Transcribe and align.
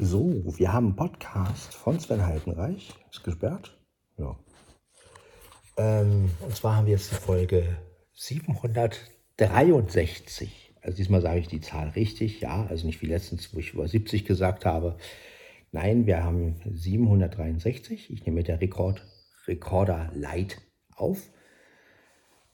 So, 0.00 0.44
wir 0.56 0.72
haben 0.72 0.86
einen 0.86 0.94
Podcast 0.94 1.74
von 1.74 1.98
Sven 1.98 2.24
Heidenreich. 2.24 2.94
Ist 3.10 3.24
gesperrt? 3.24 3.76
Ja. 4.16 4.38
Ähm, 5.76 6.30
und 6.38 6.54
zwar 6.54 6.76
haben 6.76 6.86
wir 6.86 6.92
jetzt 6.92 7.10
die 7.10 7.16
Folge 7.16 7.76
763. 8.14 10.72
Also 10.82 10.98
diesmal 10.98 11.20
sage 11.20 11.40
ich 11.40 11.48
die 11.48 11.60
Zahl 11.60 11.88
richtig, 11.88 12.40
ja. 12.40 12.64
Also 12.66 12.86
nicht 12.86 13.02
wie 13.02 13.06
letztens, 13.06 13.52
wo 13.52 13.58
ich 13.58 13.74
über 13.74 13.88
70 13.88 14.24
gesagt 14.24 14.64
habe. 14.64 14.98
Nein, 15.72 16.06
wir 16.06 16.22
haben 16.22 16.60
763. 16.64 18.12
Ich 18.12 18.24
nehme 18.24 18.36
mit 18.36 18.46
der 18.46 18.60
Rekord, 18.60 19.04
Recorder 19.48 20.12
Lite 20.14 20.58
auf. 20.94 21.28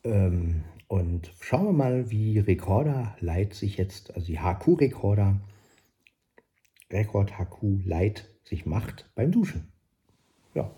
Ähm, 0.02 0.64
und 0.88 1.30
schauen 1.40 1.66
wir 1.66 1.74
mal, 1.74 2.11
wie 2.11 2.38
Recorder 2.38 3.14
Lite 3.20 3.54
sich 3.54 3.76
jetzt, 3.76 4.14
also 4.14 4.29
die 4.29 4.40
HQ-Recorder, 4.40 5.42
Record 6.95 7.32
HQ 7.38 7.84
Lite 7.84 8.22
sich 8.44 8.64
macht 8.66 9.11
beim 9.14 9.32
Duschen. 9.32 9.72
Ja, 10.54 10.71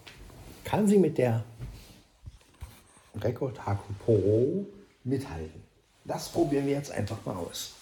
kann 0.65 0.89
sie 0.89 0.99
mit 0.99 1.19
der 1.19 1.45
Record 3.15 3.61
HQ 3.67 3.99
Pro 4.05 4.67
mithalten. 5.05 5.63
Das 6.05 6.29
probieren 6.31 6.67
wir 6.67 6.73
jetzt 6.73 6.91
einfach 6.91 7.25
mal 7.27 7.37
aus. 7.37 7.75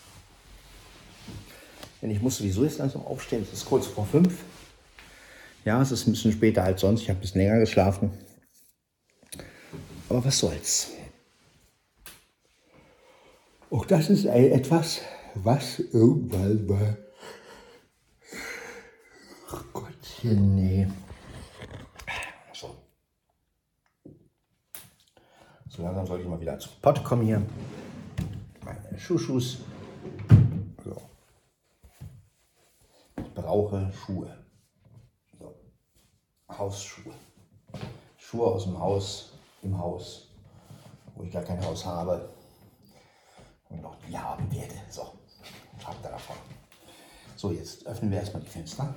Denn 2.02 2.10
ich 2.10 2.20
muss 2.20 2.38
sowieso 2.38 2.65
jetzt 2.65 2.79
langsam 2.79 3.05
aufstehen. 3.07 3.43
Es 3.43 3.52
ist 3.52 3.65
kurz 3.66 3.87
vor 3.87 4.05
fünf. 4.05 4.43
Ja, 5.65 5.80
es 5.80 5.93
ist 5.93 6.07
ein 6.07 6.12
bisschen 6.12 6.32
später 6.32 6.62
als 6.65 6.80
sonst. 6.80 7.02
Ich 7.02 7.09
habe 7.09 7.19
ein 7.19 7.23
bisschen 7.23 7.41
länger 7.41 7.60
geschlafen. 7.60 8.10
Aber 10.09 10.24
was 10.24 10.38
soll's. 10.38 10.91
Auch 13.71 13.87
das 13.87 14.10
ist 14.10 14.27
etwas, 14.27 15.01
was 15.35 15.79
irgendwann 15.79 16.66
mal. 16.66 16.98
Ach 19.51 19.65
Nee. 20.33 20.88
So. 22.54 22.74
So 25.68 25.82
langsam 25.82 26.07
sollte 26.07 26.23
ich 26.24 26.30
mal 26.30 26.40
wieder 26.40 26.59
zum 26.59 26.73
Pott 26.80 27.04
kommen 27.04 27.26
hier. 27.26 27.43
Meine 28.65 28.99
Schuhschuss. 28.99 29.59
So. 30.82 30.96
Ich 33.18 33.34
brauche 33.34 33.93
Schuhe. 33.93 34.34
So. 35.38 35.54
Hausschuhe. 36.49 37.12
Schuhe 38.16 38.46
aus 38.46 38.65
dem 38.65 38.79
Haus, 38.79 39.32
im 39.60 39.79
Haus, 39.79 40.29
wo 41.15 41.24
ich 41.24 41.32
gar 41.32 41.43
kein 41.43 41.62
Haus 41.62 41.84
habe 41.84 42.30
und 43.68 43.82
noch 43.82 43.96
die 44.09 44.16
haben 44.16 44.51
werde. 44.51 44.74
So, 44.88 45.02
habt 45.84 46.02
ihr 46.02 46.10
davon. 46.10 46.37
So, 47.37 47.52
jetzt 47.52 47.87
öffnen 47.87 48.10
wir 48.10 48.21
erstmal 48.21 48.43
die 48.43 48.49
Fenster 48.49 48.95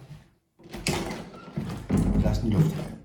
und 1.90 2.24
lassen 2.24 2.50
die 2.50 2.56
Luft 2.56 2.76
rein. 2.78 3.04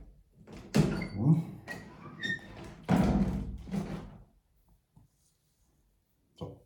So. 6.38 6.56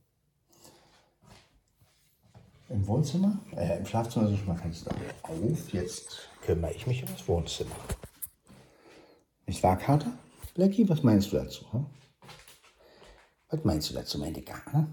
Im 2.69 2.87
Wohnzimmer, 2.87 3.39
äh, 3.57 3.79
im 3.79 3.87
Schlafzimmer 3.87 4.29
sind 4.29 4.39
schon 4.39 4.49
mal 4.49 4.57
Fenster 4.57 4.95
auf. 5.23 5.73
Jetzt 5.73 6.29
kümmere 6.43 6.73
ich 6.73 6.87
mich 6.87 7.03
um 7.03 7.09
das 7.11 7.27
Wohnzimmer. 7.29 7.75
Nicht 9.47 9.63
wahr, 9.63 9.77
Kater? 9.77 10.13
Blackie, 10.55 10.89
was 10.89 11.03
meinst 11.03 11.33
du 11.33 11.37
dazu? 11.37 11.71
Hm? 11.73 11.87
Was 13.49 13.65
meinst 13.65 13.91
du 13.91 13.95
dazu, 13.95 14.19
mein 14.19 14.35
Dicker? 14.35 14.61
Hm? 14.73 14.87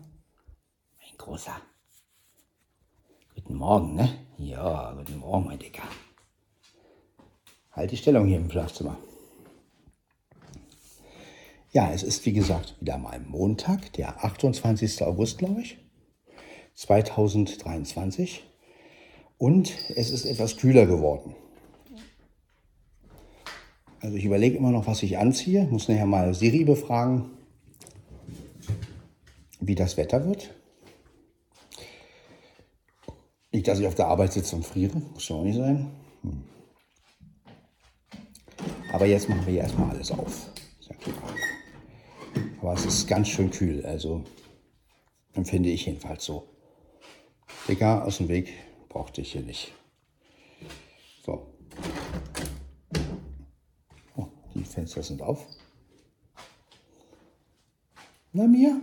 Mein 1.00 1.18
Großer. 1.18 1.56
Guten 3.36 3.56
Morgen, 3.56 3.96
ne? 3.96 4.26
Ja, 4.44 4.94
guten 4.98 5.20
Morgen, 5.20 5.46
mein 5.46 5.60
Dicker. 5.60 5.84
Halt 7.72 7.92
die 7.92 7.98
Stellung 7.98 8.28
hier 8.28 8.40
im 8.40 8.52
Schlafzimmer. 8.52 8.98
Ja, 11.72 11.94
es 11.94 12.04
ist 12.04 12.26
wie 12.26 12.34
gesagt 12.34 12.76
wieder 12.82 12.98
mal 12.98 13.22
Montag, 13.22 13.94
der 13.94 14.26
28. 14.26 15.02
August, 15.04 15.38
glaube 15.38 15.62
ich, 15.62 15.78
2023. 16.74 18.44
Und 19.38 19.72
es 19.96 20.10
ist 20.10 20.26
etwas 20.26 20.58
kühler 20.58 20.88
geworden. 20.88 21.36
Also 24.02 24.18
ich 24.18 24.26
überlege 24.26 24.58
immer 24.58 24.72
noch, 24.72 24.88
was 24.88 25.04
ich 25.04 25.18
anziehe. 25.18 25.64
Muss 25.68 25.88
nachher 25.88 26.06
mal 26.06 26.34
Siri 26.34 26.66
befragen, 26.66 27.30
wie 29.62 29.76
das 29.76 29.96
Wetter 29.96 30.28
wird. 30.28 30.54
Nicht, 33.54 33.68
dass 33.68 33.80
ich 33.80 33.86
auf 33.86 33.94
der 33.94 34.08
Arbeit 34.08 34.34
sitze 34.34 34.56
und 34.56 34.66
friere, 34.66 34.98
muss 34.98 35.30
ja 35.30 35.36
auch 35.36 35.44
nicht 35.44 35.58
sein. 35.58 35.92
Hm. 36.24 36.44
Aber 38.92 39.06
jetzt 39.06 39.30
machen 39.30 39.46
wir 39.46 39.62
erstmal 39.62 39.92
alles 39.92 40.12
auf. 40.12 40.50
Aber 42.62 42.74
es 42.74 42.86
ist 42.86 43.08
ganz 43.08 43.28
schön 43.28 43.52
kühl, 43.52 43.86
also 43.86 44.24
empfinde 45.34 45.70
ich 45.70 45.86
jedenfalls 45.86 46.26
so. 46.26 46.48
Digga, 47.68 48.04
aus 48.04 48.18
dem 48.18 48.28
Weg 48.28 48.54
brauchte 48.90 49.22
ich 49.22 49.34
hier 49.34 49.42
nicht. 49.42 49.72
So. 51.24 51.54
Oh, 54.16 54.28
die 54.56 54.64
Fenster 54.64 55.04
sind 55.04 55.22
auf. 55.22 55.46
Na 58.32 58.48
mir? 58.48 58.82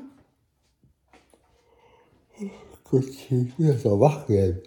Ich 2.93 3.31
will 3.31 3.69
jetzt 3.69 3.85
wach 3.85 4.29
werden. 4.29 4.63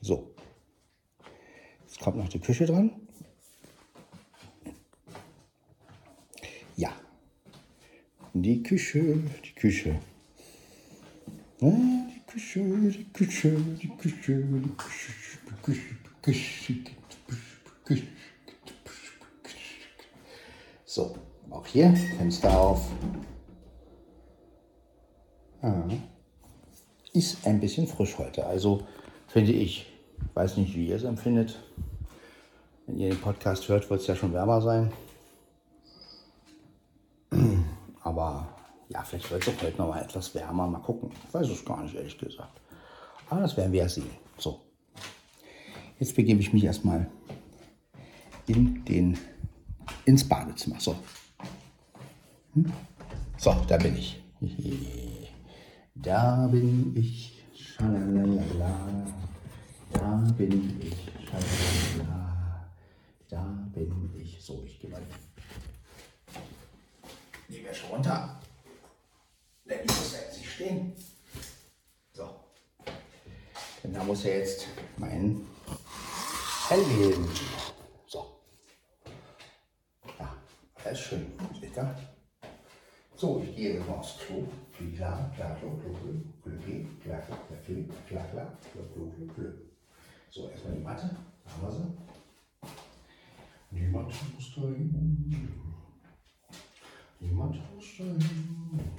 So. 0.00 0.30
Jetzt 1.84 2.00
kommt 2.00 2.18
noch 2.18 2.28
die 2.28 2.38
Küche 2.38 2.66
dran. 2.66 2.92
Ja. 6.76 6.92
Die 8.34 8.62
Küche, 8.62 9.18
die 9.44 9.52
Küche. 9.52 10.00
Die 11.60 12.22
Küche, 12.28 12.60
die 12.60 13.04
Küche, 13.12 13.50
die 13.82 13.88
Küche, 13.88 14.36
die 14.36 14.76
Küche, 14.76 15.12
die 15.48 15.62
Küche. 15.62 16.05
So, 20.84 21.14
auch 21.50 21.66
hier 21.66 21.94
Fenster 22.18 22.58
auf. 22.58 22.90
Ah. 25.62 25.84
Ist 27.12 27.46
ein 27.46 27.60
bisschen 27.60 27.86
frisch 27.86 28.18
heute, 28.18 28.44
also 28.44 28.82
finde 29.28 29.52
ich. 29.52 29.86
Weiß 30.34 30.56
nicht, 30.56 30.74
wie 30.74 30.88
ihr 30.88 30.96
es 30.96 31.04
empfindet. 31.04 31.60
Wenn 32.86 32.98
ihr 32.98 33.10
den 33.10 33.20
Podcast 33.20 33.68
hört, 33.68 33.88
wird 33.88 34.00
es 34.00 34.06
ja 34.08 34.16
schon 34.16 34.32
wärmer 34.32 34.60
sein. 34.60 34.92
Aber 38.02 38.48
ja, 38.88 39.04
vielleicht 39.04 39.30
wird 39.30 39.46
es 39.46 39.54
auch 39.54 39.62
heute 39.62 39.78
noch 39.78 39.88
mal 39.88 40.02
etwas 40.02 40.34
wärmer. 40.34 40.66
Mal 40.66 40.80
gucken. 40.80 41.12
Ich 41.28 41.34
weiß 41.34 41.48
es 41.48 41.64
gar 41.64 41.82
nicht, 41.82 41.94
ehrlich 41.94 42.18
gesagt. 42.18 42.60
Aber 43.30 43.42
das 43.42 43.56
werden 43.56 43.72
wir 43.72 43.82
ja 43.82 43.88
sehen. 43.88 44.25
Jetzt 45.98 46.14
begebe 46.14 46.40
ich 46.40 46.52
mich 46.52 46.64
erstmal 46.64 47.08
in 48.46 48.84
den, 48.84 49.18
ins 50.04 50.28
Badezimmer. 50.28 50.78
So. 50.78 50.96
Hm? 52.54 52.70
So, 53.38 53.54
da 53.66 53.76
bin 53.76 53.96
ich. 53.96 54.22
Da 55.98 56.46
bin 56.46 56.94
ich. 56.94 57.42
Schalalala. 57.54 59.06
Da 59.92 60.34
bin 60.36 60.78
ich. 60.80 60.94
Schalalala. 61.26 62.70
Da 63.28 63.68
bin 63.74 64.10
ich. 64.14 64.40
So, 64.40 64.62
ich 64.64 64.78
gehe 64.78 64.90
mal 64.90 65.02
die 67.48 67.64
Wäsche 67.64 67.86
runter. 67.86 68.38
Denn 69.64 69.80
ich 69.84 69.86
muss 69.86 70.12
jetzt 70.12 70.38
nicht 70.38 70.50
stehen. 70.50 70.92
So. 72.12 72.28
Denn 73.82 73.94
da 73.94 74.04
muss 74.04 74.22
ja 74.24 74.32
jetzt 74.32 74.66
mein 74.98 75.40
Hellen. 76.68 77.28
So. 78.08 78.40
Ja, 80.18 80.34
das 80.82 80.92
ist 80.94 81.00
schön. 81.00 81.26
Seht? 81.60 81.78
So, 83.14 83.40
ich 83.40 83.54
gehe 83.54 83.74
jetzt 83.74 83.88
mal 83.88 83.94
aufs 83.94 84.18
Klo. 84.18 84.48
Klar, 84.96 85.30
klar, 85.36 85.56
klar, 85.56 85.76
klar, 85.76 85.96
klar, 87.02 87.22
klar, 88.08 88.26
klar, 88.32 89.52
So, 90.30 90.48
erstmal 90.48 90.74
die 90.74 90.82
Matte. 90.82 91.16
Da 91.44 91.52
haben 91.52 91.62
wir 91.62 91.70
sie. 91.70 91.86
Niemand 93.70 94.12
muss 94.34 94.54
da 94.56 94.62
dahin. 94.62 95.48
Niemand 97.20 97.74
muss 97.74 97.96
dahin. 97.96 98.90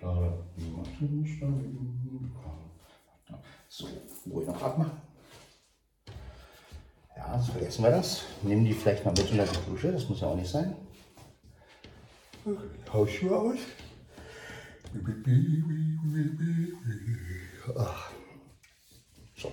Da, 0.00 0.38
niemand 0.56 1.00
muss 1.02 1.38
dahin. 1.38 2.32
So, 3.68 3.86
Ruhe 4.30 4.46
noch 4.46 4.62
abmache. 4.62 5.07
Ja, 7.18 7.36
es 7.36 7.48
vergessen 7.48 7.82
wir 7.82 7.90
das. 7.90 8.22
Nehmen 8.42 8.64
die 8.64 8.72
vielleicht 8.72 9.04
mal 9.04 9.10
mit 9.10 9.28
unter 9.30 9.44
die 9.44 9.70
Dusche, 9.70 9.90
das 9.90 10.08
muss 10.08 10.20
ja 10.20 10.28
auch 10.28 10.36
nicht 10.36 10.48
sein. 10.48 10.76
Hausschuhe 12.92 13.36
aus. 13.36 13.58
Ach. 17.76 18.12
So. 19.36 19.52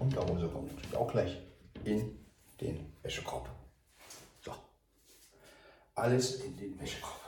Und 0.00 0.12
der 0.12 0.26
Hose 0.26 0.48
kommt 0.48 0.72
natürlich 0.72 0.96
auch 0.96 1.10
gleich 1.10 1.40
in 1.84 2.18
den 2.60 2.92
Wäschekorb. 3.02 3.48
So. 4.40 4.52
Alles 5.94 6.40
in 6.40 6.56
den 6.56 6.78
Wäschekorb. 6.80 7.20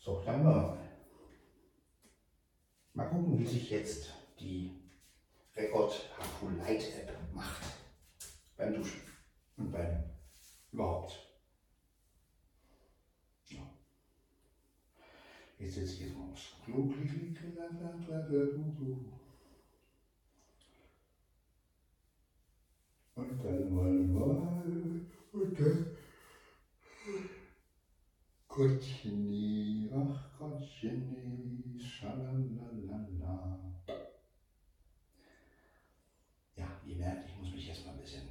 So, 0.00 0.22
dann 0.24 0.42
wir 0.42 0.50
mal. 0.50 0.78
Mal 2.94 3.08
gucken, 3.08 3.38
wie 3.38 3.46
sich 3.46 3.70
jetzt 3.70 4.10
die 4.40 4.81
Record 5.56 6.10
Haku 6.18 6.50
Light 6.56 6.82
App 6.96 7.34
macht. 7.34 7.62
Beim 8.56 8.74
Duschen 8.74 9.02
und 9.56 9.70
beim 9.70 10.04
überhaupt. 10.72 11.28
Ja. 13.48 13.60
Jetzt 15.58 15.74
setze 15.74 15.92
ich 15.94 16.00
jetzt 16.00 16.16
mal 16.16 16.30
aufs 16.30 16.54
Klo. 16.64 16.92
Und 23.14 23.44
dann 23.44 23.76
wollen 23.76 24.14
wir 24.14 25.40
und 25.40 25.60
dann 25.60 25.96
Gottchen, 28.48 29.90
ach 29.94 30.38
Gottchen, 30.38 31.80
schalalala. 31.80 33.58
Ja, 36.56 36.68
ihr 36.84 36.96
merkt, 36.96 37.30
ich 37.30 37.36
muss 37.38 37.54
mich 37.54 37.68
jetzt 37.68 37.86
mal 37.86 37.92
ein 37.92 38.00
bisschen 38.00 38.28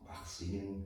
wach 0.00 0.26
singen. 0.38 0.84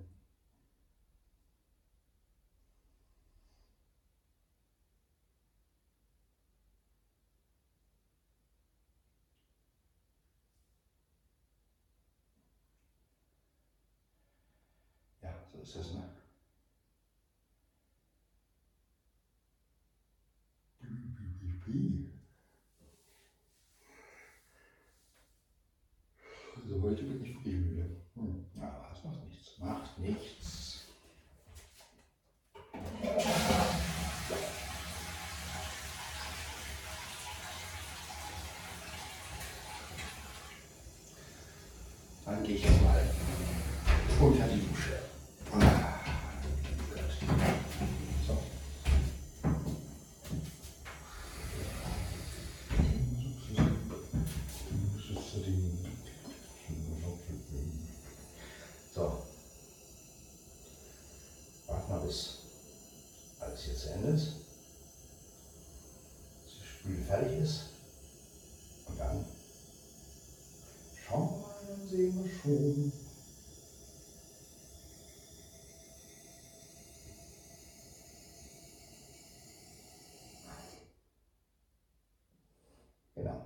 Ja, 15.22 15.34
so 15.52 15.60
ist 15.60 15.76
es, 15.76 15.92
ne? 15.94 16.22
Also 26.72 26.80
heute 26.80 27.02
bin 27.02 27.24
ich 27.24 27.34
früh 27.34 27.50
müde. 27.50 28.02
Hm. 28.14 28.44
Aber 28.60 28.88
es 28.92 29.04
macht 29.04 29.24
nichts. 29.24 29.58
Macht 29.58 29.98
nichts. 29.98 30.62
Dann 42.32 42.44
gehe 42.44 42.56
ich 42.56 42.64
mal 42.80 43.04
unter 44.18 44.48
die 44.48 44.66
Dusche. 44.66 44.98
Ah. 45.52 46.00
So. 48.26 48.42
So. 58.94 59.22
Warten 61.66 61.92
wir 61.92 62.00
bis 62.06 62.38
alles 63.40 63.60
hier 63.60 63.76
zu 63.76 63.90
Ende 63.92 64.08
ist. 64.08 64.26
Dass 66.44 66.54
die 66.62 66.66
Spüle 66.66 67.02
fertig 67.02 67.40
ist. 67.40 67.60
Und 68.86 68.98
dann 68.98 69.22
schauen 71.06 71.28
wir 71.28 71.36
mal, 71.36 71.52
dann 71.68 71.88
sehen 72.44 72.60
wir 72.60 72.74
schon. 72.74 72.92
Genau. 83.14 83.42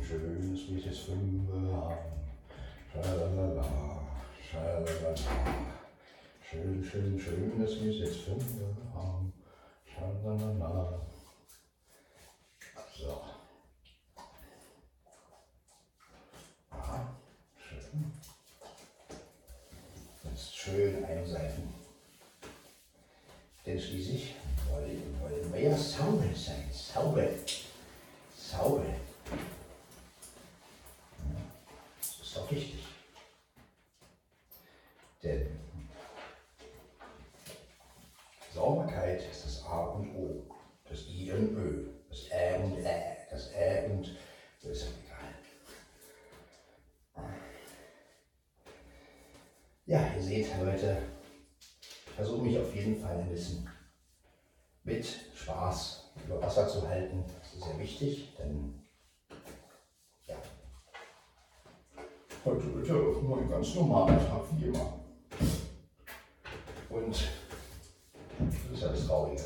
Schön, 0.00 0.20
schön, 0.20 0.30
schön, 0.30 0.54
dass 0.54 0.68
wir 0.68 0.78
jetzt 0.78 1.00
fünf 1.00 1.50
haben. 1.52 1.98
Schalalala, 2.92 4.00
schalalala. 4.50 5.14
Schön, 6.40 6.84
schön, 6.84 7.18
schön, 7.18 7.60
dass 7.60 7.80
wir 7.80 7.92
jetzt 7.92 8.16
fünf 8.20 8.44
haben. 8.94 9.32
Schalalala. 9.84 11.00
So. 12.96 13.20
Aha, 16.70 17.16
schön. 17.56 18.12
Jetzt 20.24 20.56
schön 20.56 21.04
einseifen. 21.04 21.74
Denn 23.66 23.80
schließlich 23.80 24.34
wollen 24.70 25.52
wir 25.52 25.60
ja 25.60 25.76
sauber 25.76 26.24
sein. 26.34 26.68
Sauber. 26.72 27.28
Sauber. 28.36 28.86
Ist 32.28 32.36
auch 32.36 32.50
wichtig. 32.50 32.84
Denn 35.22 35.58
Sauberkeit 38.52 39.22
ist 39.30 39.46
das 39.46 39.64
A 39.64 39.92
und 39.92 40.14
O, 40.14 40.44
das 40.86 41.06
I 41.08 41.32
und 41.32 41.56
Ö, 41.56 41.88
das 42.10 42.30
Ä 42.30 42.62
und 42.62 42.84
Ä, 42.84 43.16
das 43.30 43.50
Ä 43.54 43.86
und 43.86 44.14
das 44.60 44.72
ist 44.72 44.82
ja 44.82 44.88
egal. 47.16 47.34
Ja, 49.86 50.14
ihr 50.14 50.22
seht, 50.22 50.48
Leute, 50.62 51.02
versuche 52.14 52.42
mich 52.42 52.58
auf 52.58 52.74
jeden 52.74 53.00
Fall 53.00 53.20
ein 53.20 53.30
bisschen 53.30 53.66
mit 54.84 55.06
Spaß 55.34 56.12
über 56.26 56.42
Wasser 56.42 56.68
zu 56.68 56.86
halten. 56.86 57.24
Das 57.40 57.54
ist 57.54 57.64
sehr 57.64 57.78
wichtig, 57.78 58.36
denn 58.36 58.77
ganz 63.58 63.74
normaler 63.74 64.18
Tag 64.18 64.42
wie 64.52 64.66
immer. 64.66 65.00
Und 66.90 67.28
das 68.38 68.72
ist 68.72 68.82
ja 68.82 68.88
das 68.88 69.04
Traurige. 69.04 69.42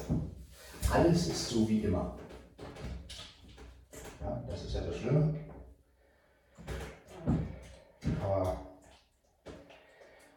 Alles 0.93 1.29
ist 1.29 1.49
so 1.49 1.67
wie 1.67 1.81
immer. 1.81 2.19
Ja, 4.21 4.45
das 4.47 4.65
ist 4.65 4.75
ja 4.75 4.83
das 4.83 4.97
Schlimme. 4.97 5.35
Aber 8.23 8.61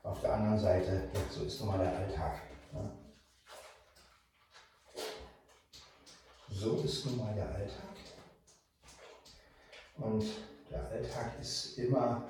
auf 0.04 0.22
der 0.22 0.34
anderen 0.36 0.58
Seite, 0.58 1.10
so 1.30 1.44
ist 1.44 1.60
nun 1.60 1.68
mal 1.68 1.80
der 1.80 1.98
Alltag. 1.98 2.44
Ja. 2.72 2.92
So 6.50 6.78
ist 6.78 7.06
nun 7.08 7.18
mal 7.18 7.36
der 7.36 7.54
Alltag. 7.54 7.98
Und 9.98 10.24
der 10.72 10.88
Alltag 10.92 11.34
ist 11.42 11.78
immer 11.78 12.25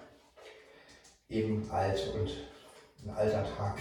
eben 1.29 1.69
alt 1.71 2.13
und 2.13 2.29
ein 3.03 3.09
alter 3.09 3.43
Tag 3.43 3.79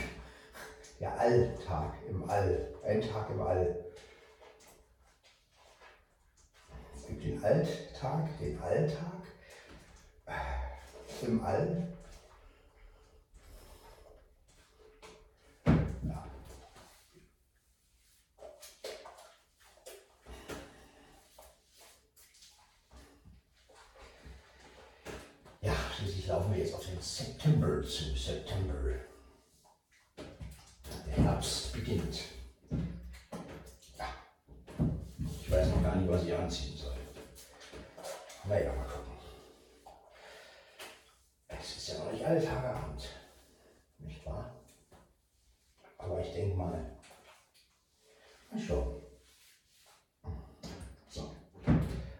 der 1.00 1.18
Alltag 1.18 1.92
im 2.08 2.28
All, 2.28 2.72
ein 2.82 3.00
Tag 3.00 3.28
im 3.30 3.42
All. 3.42 3.84
Es 6.94 7.06
gibt 7.06 7.24
den 7.24 7.42
Alttag, 7.42 8.38
den 8.38 8.58
Alltag 8.60 9.22
äh, 10.26 11.24
im 11.26 11.44
All. 11.44 11.86
Ja. 16.02 16.24
Ja, 25.60 25.74
schließlich 25.96 26.26
laufen 26.26 26.52
wir 26.52 26.60
jetzt 26.60 26.74
auf 26.74 26.84
den 26.84 26.92
September 27.04 27.82
zu. 27.82 28.16
September. 28.16 28.98
Herbst 31.10 31.74
beginnt. 31.74 32.22
Ja. 33.98 34.08
Ich 35.42 35.50
weiß 35.50 35.68
noch 35.68 35.82
gar 35.82 35.96
nicht, 35.96 36.10
was 36.10 36.24
ich 36.24 36.34
anziehen 36.34 36.78
soll. 36.78 36.96
Naja, 38.48 38.72
mal 38.72 38.86
gucken. 38.86 39.12
Es 41.48 41.76
ist 41.76 41.88
ja 41.88 41.98
noch 41.98 42.10
nicht 42.10 42.24
alle 42.24 42.42
Tage 42.42 42.68
Abend. 42.68 43.06
Nicht 43.98 44.24
wahr? 44.24 44.50
Aber 45.98 46.20
ich 46.20 46.32
denke 46.32 46.56
mal, 46.56 46.96
na 48.50 48.58
schon. 48.58 49.02
So. 51.10 51.36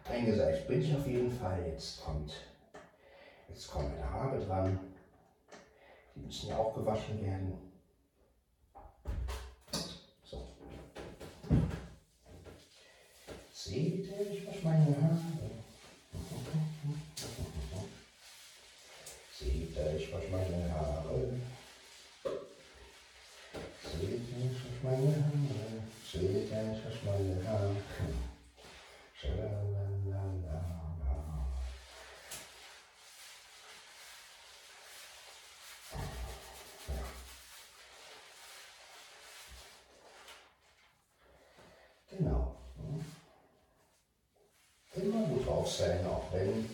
Eingeseift 0.05 0.69
bin 0.69 0.83
ich 0.83 0.95
auf 0.95 1.07
jeden 1.07 1.31
Fall. 1.31 1.67
Jetzt 1.67 2.03
kommt, 2.05 2.35
jetzt 3.55 3.71
kommen 3.71 3.91
meine 3.93 4.11
Haare 4.11 4.45
dran. 4.45 4.79
Die 6.15 6.21
müssen 6.21 6.49
ja 6.49 6.57
auch 6.57 6.75
gewaschen 6.75 7.23
werden. 7.23 7.71
Seht 13.53 14.07
ihr, 14.07 14.31
ich 14.33 14.47
wasche 14.47 14.65
meine 14.65 14.97
Haare. 15.01 15.19
Seht 19.39 19.77
ihr, 19.77 19.97
ich 19.97 20.13
wasche 20.13 20.29
meine 20.31 20.73
Haare. 20.73 21.31
Seht 23.83 24.03
ihr, 24.03 24.51
ich 24.51 24.65
wasche 24.65 24.83
meine 24.83 25.17
Haare. 25.17 25.83
Seht 26.13 26.23
ihr, 26.23 26.41
ich 26.41 26.85
wasche 26.85 27.07
meine 27.07 27.34
Haare. 27.34 27.34
Sein, 45.79 46.07
auch 46.07 46.33
wenn 46.33 46.69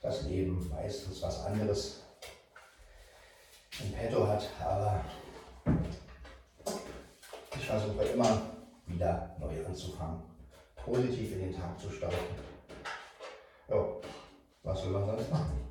das 0.00 0.22
Leben 0.22 0.68
meistens 0.70 1.22
was 1.22 1.44
anderes 1.44 2.02
im 3.80 3.92
Petto 3.92 4.26
hat. 4.26 4.48
Aber 4.60 5.04
ich 7.56 7.66
versuche 7.66 8.04
immer 8.04 8.42
wieder 8.86 9.36
neu 9.40 9.66
anzufangen, 9.66 10.22
positiv 10.76 11.32
in 11.32 11.40
den 11.40 11.56
Tag 11.56 11.78
zu 11.80 11.90
starten. 11.90 12.16
Ja, 13.68 13.84
was 14.62 14.80
soll 14.80 14.90
man 14.90 15.06
sonst 15.06 15.30
machen? 15.30 15.66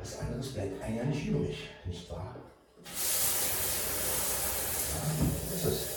Was 0.00 0.18
anderes 0.20 0.54
bleibt 0.54 0.82
einem 0.82 0.96
ja 0.96 1.04
nicht 1.04 1.26
übrig, 1.26 1.68
nicht 1.84 2.10
wahr? 2.10 2.36
Ja, 4.94 5.02
das 5.50 5.64
ist 5.64 5.66
es. 5.66 5.96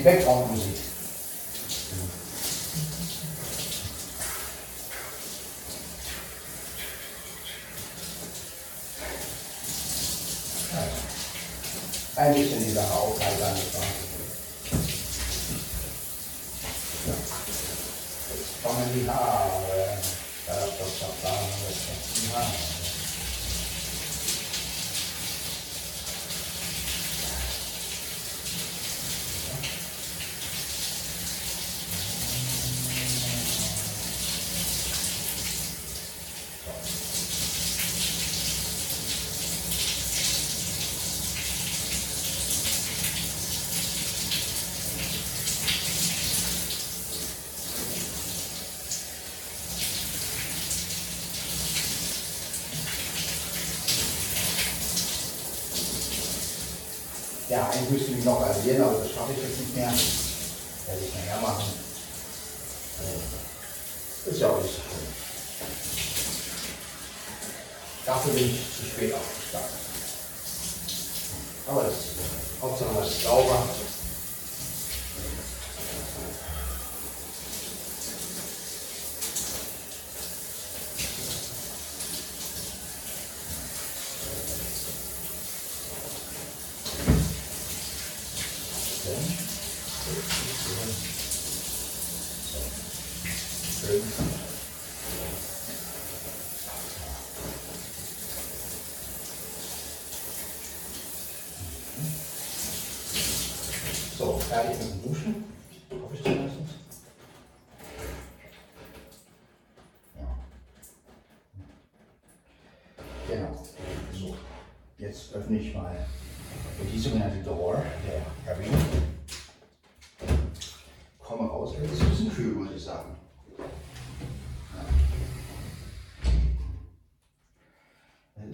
Die 0.00 0.04
Background-Musik. 0.04 0.76
Ein 0.76 0.89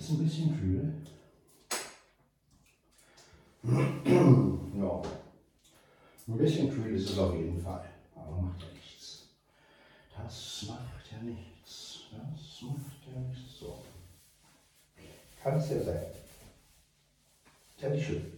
Ist 0.07 0.13
ein 0.13 0.25
bisschen 0.25 0.57
kühl. 0.57 0.93
ja. 4.81 5.03
Ein 6.29 6.39
bisschen 6.39 6.71
kühl 6.71 6.95
ist 6.95 7.11
es 7.11 7.19
auf 7.19 7.35
jeden 7.35 7.61
Fall, 7.61 7.85
aber 8.15 8.37
macht 8.37 8.61
ja 8.61 8.69
nichts. 8.73 9.25
Das 10.17 10.67
macht 10.69 11.11
ja 11.11 11.19
nichts. 11.25 12.03
Das 12.13 12.63
macht 12.63 13.05
ja 13.05 13.19
nichts. 13.19 13.59
So. 13.59 13.83
Kann 15.43 15.59
es 15.59 15.71
ja 15.71 15.83
sein. 15.83 16.07
Ja 17.81 17.89
nicht 17.89 18.07
schön. 18.07 18.33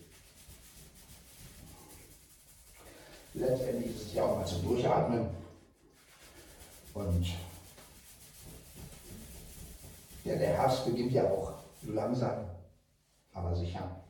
Letztendlich 3.34 3.94
ist 3.94 4.06
es 4.06 4.14
ja 4.14 4.22
auch 4.22 4.38
mal 4.38 4.46
zum 4.46 4.62
Durchatmen. 4.62 5.28
Und 6.94 7.26
ja, 10.24 10.34
der 10.34 10.56
Herbst 10.56 10.86
beginnt 10.86 11.12
ja 11.12 11.24
auch 11.30 11.57
langsam, 11.82 12.50
aber 13.32 13.54
sicher. 13.54 14.02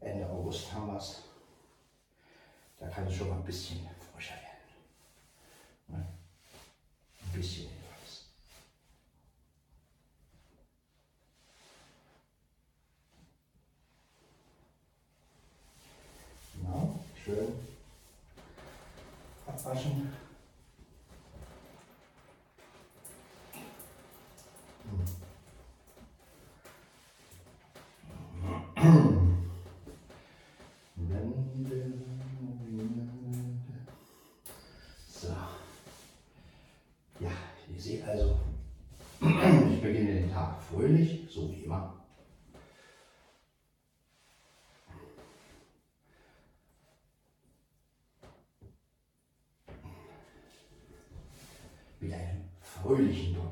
Ende 0.00 0.28
August 0.28 0.72
haben 0.72 0.88
wir 0.88 0.98
es. 0.98 1.22
Da 2.78 2.88
kann 2.88 3.06
es 3.06 3.14
schon 3.14 3.28
mal 3.28 3.36
ein 3.36 3.44
bisschen 3.44 3.88
frischer 4.12 4.34
werden. 4.34 4.54
Ne? 5.88 6.06
Ein 7.24 7.32
bisschen 7.32 7.64
jedenfalls. 7.64 8.26
Genau, 16.54 17.00
schön 17.24 17.66
abwaschen. 19.66 20.25
hoje 52.96 53.45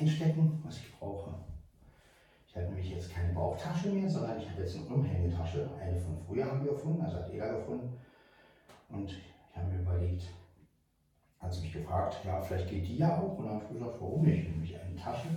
einstecken, 0.00 0.60
was 0.64 0.78
ich 0.78 0.98
brauche. 0.98 1.34
Ich 2.46 2.56
habe 2.56 2.66
nämlich 2.66 2.90
jetzt 2.90 3.12
keine 3.12 3.32
Bauchtasche 3.32 3.90
mehr, 3.90 4.08
sondern 4.08 4.38
ich 4.40 4.48
habe 4.50 4.62
jetzt 4.62 4.76
eine 4.76 4.86
Umhängetasche. 4.86 5.70
Eine 5.80 6.00
von 6.00 6.18
früher 6.26 6.46
haben 6.46 6.64
wir 6.64 6.72
gefunden, 6.72 7.02
also 7.02 7.18
hat 7.18 7.30
jeder 7.30 7.58
gefunden. 7.58 7.96
Und 8.88 9.10
ich 9.10 9.56
habe 9.56 9.68
mir 9.68 9.80
überlegt, 9.80 10.24
hat 11.38 11.52
sie 11.52 11.62
mich 11.62 11.72
gefragt, 11.72 12.16
ja, 12.24 12.40
vielleicht 12.40 12.68
geht 12.68 12.88
die 12.88 12.96
ja 12.96 13.18
auch. 13.18 13.38
Und 13.38 13.44
dann 13.44 13.54
habe 13.54 13.64
ich 13.64 13.78
gesagt, 13.78 14.00
warum 14.00 14.22
nicht? 14.22 14.48
Nämlich 14.48 14.80
eine 14.80 14.96
Tasche, 14.96 15.28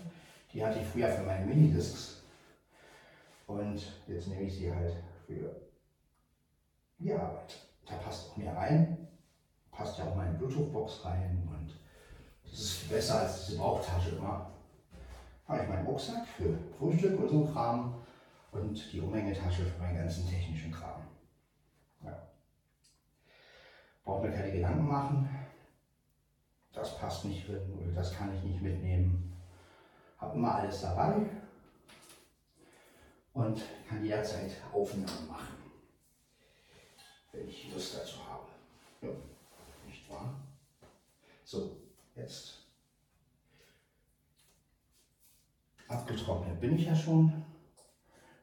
die 0.52 0.66
hatte 0.66 0.80
ich 0.80 0.88
früher 0.88 1.10
für 1.10 1.24
meine 1.24 1.46
Minidiscs. 1.46 2.24
Und 3.48 3.86
jetzt 4.08 4.28
nehme 4.28 4.44
ich 4.44 4.56
sie 4.56 4.74
halt 4.74 4.94
für 5.28 5.56
die 6.98 7.14
Arbeit. 7.14 7.60
Da 7.86 7.96
passt 7.96 8.32
auch 8.32 8.38
mehr 8.38 8.56
rein, 8.56 9.08
passt 9.72 10.00
ja 10.00 10.06
auch 10.06 10.16
meine 10.16 10.38
Bluetooth-Box 10.38 11.06
rein 11.06 11.48
und 11.52 11.76
das 12.50 12.60
ist 12.60 12.90
besser 12.90 13.22
als 13.22 13.46
diese 13.46 13.58
Bauchtasche 13.58 14.16
immer. 14.16 14.53
Habe 15.48 15.64
ich 15.64 15.70
meinen 15.70 15.86
Rucksack 15.86 16.26
für 16.28 16.58
Frühstück 16.78 17.20
und 17.20 17.30
so 17.30 17.46
Kram 17.46 17.96
und 18.52 18.94
die 18.94 19.02
Umhängetasche 19.02 19.66
für 19.66 19.80
meinen 19.80 19.98
ganzen 19.98 20.28
technischen 20.28 20.72
Kram. 20.72 21.02
Ja. 22.04 22.28
Braucht 24.04 24.24
mir 24.24 24.32
keine 24.32 24.52
Gedanken 24.52 24.88
machen, 24.88 25.30
das 26.74 26.98
passt 26.98 27.26
nicht 27.26 27.48
drin 27.48 27.74
oder 27.78 27.92
das 27.92 28.14
kann 28.14 28.36
ich 28.36 28.44
nicht 28.44 28.62
mitnehmen. 28.62 29.34
Habe 30.18 30.38
immer 30.38 30.56
alles 30.56 30.82
dabei 30.82 31.26
und 33.34 33.62
kann 33.88 34.04
jederzeit 34.04 34.52
Aufnahmen 34.72 35.28
machen, 35.28 35.58
wenn 37.32 37.48
ich 37.48 37.74
Lust 37.74 37.98
dazu 37.98 38.20
habe. 38.28 38.48
Ja, 39.02 39.10
nicht 39.86 40.10
wahr? 40.10 40.36
So, 41.44 41.78
jetzt 42.16 42.63
abgetrocknet 45.88 46.60
bin 46.60 46.76
ich 46.76 46.86
ja 46.86 46.96
schon. 46.96 47.44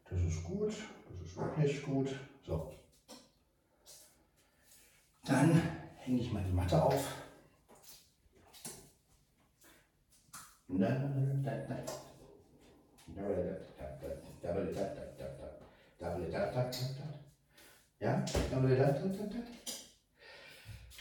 Das 0.09 0.20
ist 0.20 0.44
gut, 0.44 0.74
das 1.09 1.29
ist 1.29 1.37
wirklich 1.37 1.83
gut. 1.83 2.09
So, 2.44 2.72
dann 5.24 5.62
hänge 5.98 6.20
ich 6.20 6.33
mal 6.33 6.42
die 6.42 6.53
Matte 6.53 6.83
auf. 6.83 7.14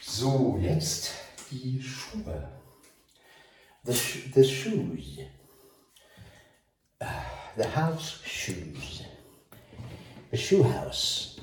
So, 0.02 0.58
jetzt 0.60 1.14
die 1.50 1.82
Schuhe. 1.82 2.50
The, 3.84 3.94
the 4.34 4.44
shoes. 4.44 5.20
The 7.58 7.68
house 7.68 8.22
shoes. 8.24 9.04
The 10.32 10.38
shoe 10.38 10.64
house. 10.64 11.40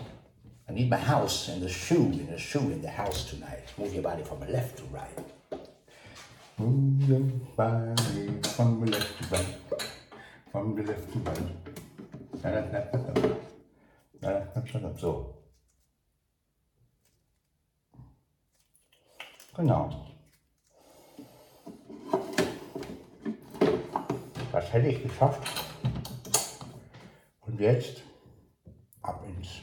I 0.68 0.72
need 0.72 0.88
my 0.88 0.96
house 0.96 1.48
and 1.48 1.62
the 1.62 1.68
shoe 1.68 2.04
and 2.04 2.28
the 2.28 2.38
shoe 2.38 2.60
in 2.60 2.80
the 2.80 2.88
house 2.90 3.28
tonight. 3.28 3.64
Move 3.76 3.92
your 3.92 4.02
body 4.02 4.22
from 4.22 4.40
left 4.40 4.78
to 4.78 4.84
right. 4.84 5.18
Move 6.58 7.08
your 7.08 7.20
body 7.56 8.40
from 8.42 8.80
the 8.80 8.92
left 8.92 9.18
to 9.18 9.24
right. 9.34 9.56
From 10.52 10.74
the 10.74 10.82
left 10.84 11.12
to 11.12 11.18
right. 11.18 11.66
So. 14.98 15.36
Genau. 19.54 20.15
Das 24.56 24.72
hätte 24.72 24.88
ich 24.88 25.02
geschafft. 25.02 25.46
Und 27.42 27.60
jetzt 27.60 28.02
ab 29.02 29.22
ins, 29.28 29.60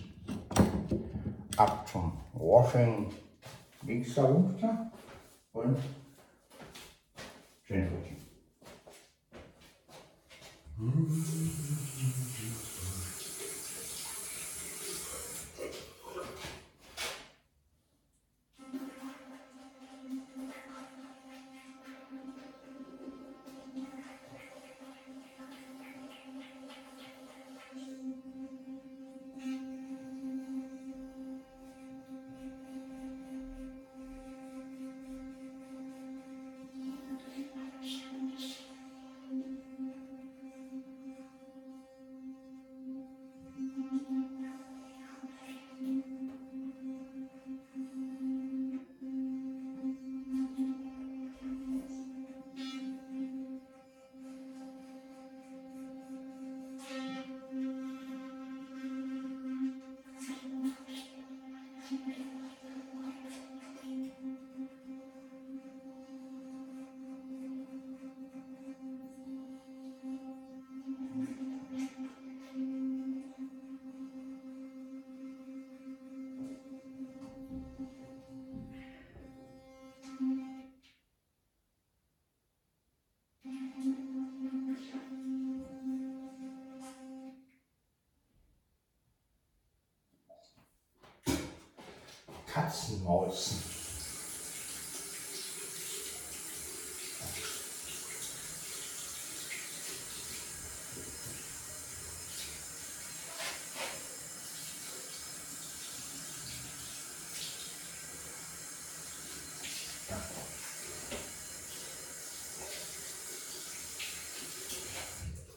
ab 1.58 1.88
zum 1.88 2.22
Washing 2.34 3.12
Mixer 3.82 4.30
und 4.30 5.78
schöne 7.64 7.88
Brötchen. 7.88 8.18
Katzenmaus. 92.54 93.56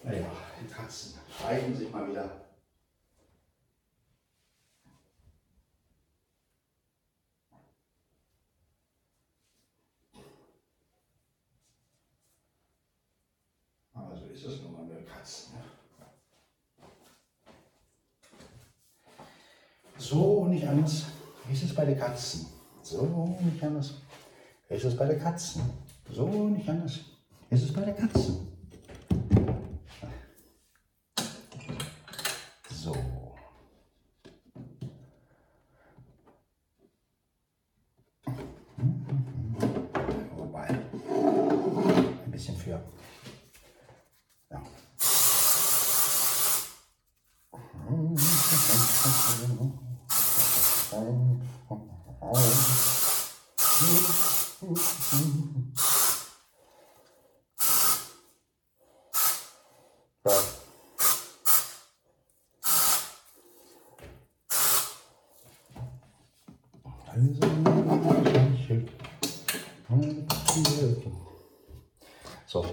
Naja, 0.02 0.24
die 0.58 0.72
Katzen 0.72 1.14
streichen 1.28 1.76
sich 1.76 1.92
mal 1.92 2.08
wieder. 2.08 2.46
Aber 13.96 14.14
so 14.18 14.25
ist 14.36 14.44
es 14.44 14.60
nun 14.60 14.72
mal 14.72 14.84
mit 14.84 15.08
Katzen. 15.08 15.54
Ne? 15.54 15.64
So 19.96 20.44
nicht 20.44 20.68
anders. 20.68 21.06
Ist 21.50 21.62
es 21.62 21.74
bei 21.74 21.86
den 21.86 21.98
Katzen? 21.98 22.46
So 22.82 23.38
nicht 23.40 23.64
anders. 23.64 23.94
Ist 24.68 24.84
es 24.84 24.94
bei 24.94 25.06
den 25.06 25.18
Katzen? 25.18 25.62
So 26.10 26.48
nicht 26.48 26.68
anders. 26.68 27.00
Ist 27.48 27.62
es 27.62 27.72
bei 27.72 27.80
den 27.82 27.96
Katzen? 27.96 28.46
So. 32.70 32.94
Wobei, 40.36 40.68
ein 40.68 42.30
bisschen 42.30 42.56
für. 42.56 42.70
Ja. 42.70 42.82
Ja. 44.50 44.62
So, 72.46 72.64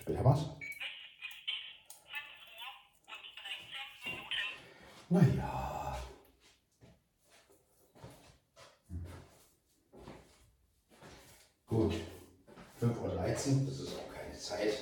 später 0.00 0.24
was? 0.24 0.46
Naja. 5.08 5.98
Gut. 11.68 11.94
5.13 12.80 13.60
Uhr, 13.60 13.66
das 13.66 13.80
ist 13.80 13.94
auch 13.96 14.14
keine 14.14 14.36
Zeit. 14.36 14.78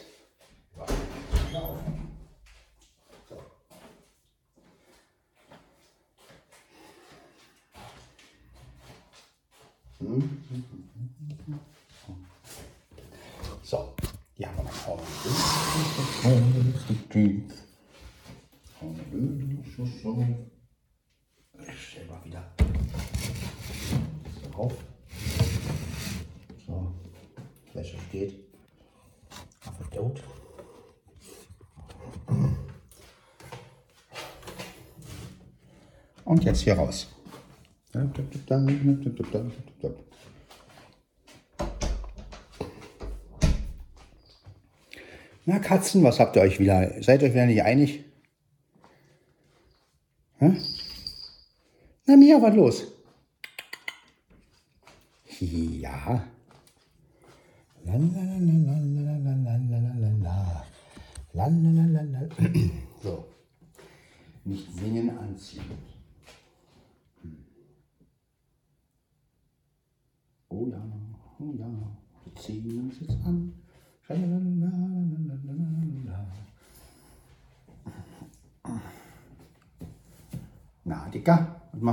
Warte, 0.77 0.95
mal 1.53 1.63
auf. 1.63 1.81
So. 3.29 3.37
So, 13.63 13.95
die 14.39 14.47
haben 14.47 14.57
wir 14.57 14.65
noch 14.65 14.73
vorne. 14.73 15.03
Ich 21.69 21.87
stelle 21.87 22.07
mal 22.07 22.25
wieder 22.25 22.43
so 24.43 24.57
auf. 24.57 24.73
So, 26.67 26.95
Wäsche 27.75 27.99
steht 28.09 28.35
auf 29.67 29.77
der 29.79 29.87
Dot. 29.99 30.23
Und 36.25 36.45
jetzt 36.45 36.63
hier 36.63 36.75
raus. 36.75 37.20
Na, 45.47 45.59
Katzen, 45.61 46.03
was 46.03 46.19
habt 46.19 46.35
ihr 46.35 46.43
euch 46.43 46.59
wieder? 46.59 47.01
Seid 47.01 47.23
euch 47.23 47.33
wieder 47.33 47.47
nicht 47.47 47.63
einig? 47.63 48.05
Hä? 50.39 50.57
Na, 52.07 52.17
Mia, 52.17 52.43
was 52.43 52.55
los? 52.57 52.93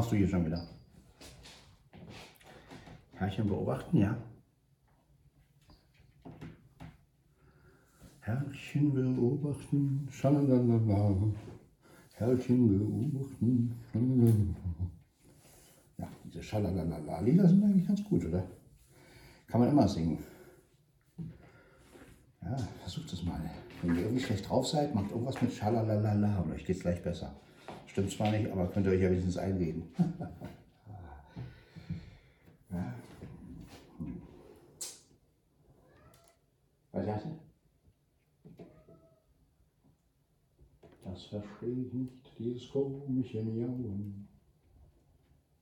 Machst 0.07 0.13
du 0.13 0.17
hier 0.19 0.29
schon 0.29 0.45
wieder? 0.45 0.65
Herrchen 3.15 3.47
beobachten, 3.47 3.97
ja. 3.97 4.17
Herrchen 8.21 8.93
beobachten, 8.93 10.07
schalalala. 10.09 11.33
Herrchen 12.13 12.67
beobachten, 12.69 13.75
schalalala. 13.91 14.55
Ja, 15.97 16.07
diese 16.23 16.41
Schalalala-Lieder 16.41 17.49
sind 17.49 17.65
eigentlich 17.65 17.87
ganz 17.87 18.01
gut, 18.05 18.23
oder? 18.23 18.47
Kann 19.47 19.59
man 19.59 19.71
immer 19.71 19.89
singen. 19.89 20.19
Ja, 22.41 22.55
versucht 22.79 23.11
es 23.11 23.23
mal. 23.23 23.41
Wenn 23.81 23.95
ihr 23.95 24.03
irgendwie 24.03 24.23
schlecht 24.23 24.47
drauf 24.47 24.67
seid, 24.67 24.95
macht 24.95 25.11
irgendwas 25.11 25.41
mit 25.41 25.51
Schalalala 25.51 26.39
und 26.39 26.53
euch 26.53 26.65
geht 26.65 26.77
es 26.77 26.81
gleich 26.81 27.03
besser. 27.03 27.35
Stimmt 27.97 28.11
zwar 28.11 28.29
nicht, 28.29 28.51
aber 28.51 28.67
könnt 28.67 28.85
ihr 28.85 28.91
euch 28.91 29.01
ja 29.01 29.09
wenigstens 29.09 29.37
einreden. 29.37 29.85
Was 36.91 37.05
sagst 37.07 37.25
du? 37.25 37.39
Das 41.05 41.23
verstehe 41.23 41.85
ich 41.87 41.91
nicht, 41.91 42.37
dieses 42.37 42.69
komische 42.69 43.41
Miauen. 43.43 44.27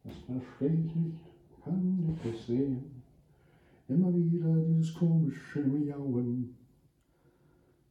Das 0.03 0.15
verstehe 0.25 0.73
ich 0.73 0.93
nicht, 0.93 1.21
kann 1.63 2.17
ich 2.21 2.33
es 2.33 2.47
sehen. 2.47 3.01
Immer 3.87 4.13
wieder 4.13 4.57
dieses 4.57 4.93
komische 4.93 5.61
Miauen. 5.61 6.57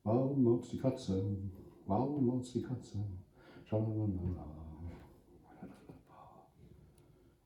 Warum 0.03 0.43
maut's 0.43 0.69
die 0.69 0.81
Katze? 0.81 1.35
Warum 1.87 2.27
maut's 2.27 2.53
die 2.53 2.61
Katze? 2.61 2.99
Schalalala. 3.65 4.45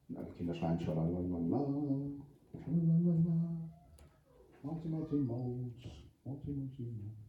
Und 0.09 0.17
alle 0.17 0.31
Kinder 0.37 0.55
schreien 0.55 0.81
Schalalala. 0.81 1.21
Schalalala. 2.53 3.49
Mauzi, 4.63 4.89
Mauzi, 4.89 5.15
Maus. 5.17 5.73
Mauzi, 6.25 6.51
Mauzi, 6.51 6.83
Maus. 6.83 7.29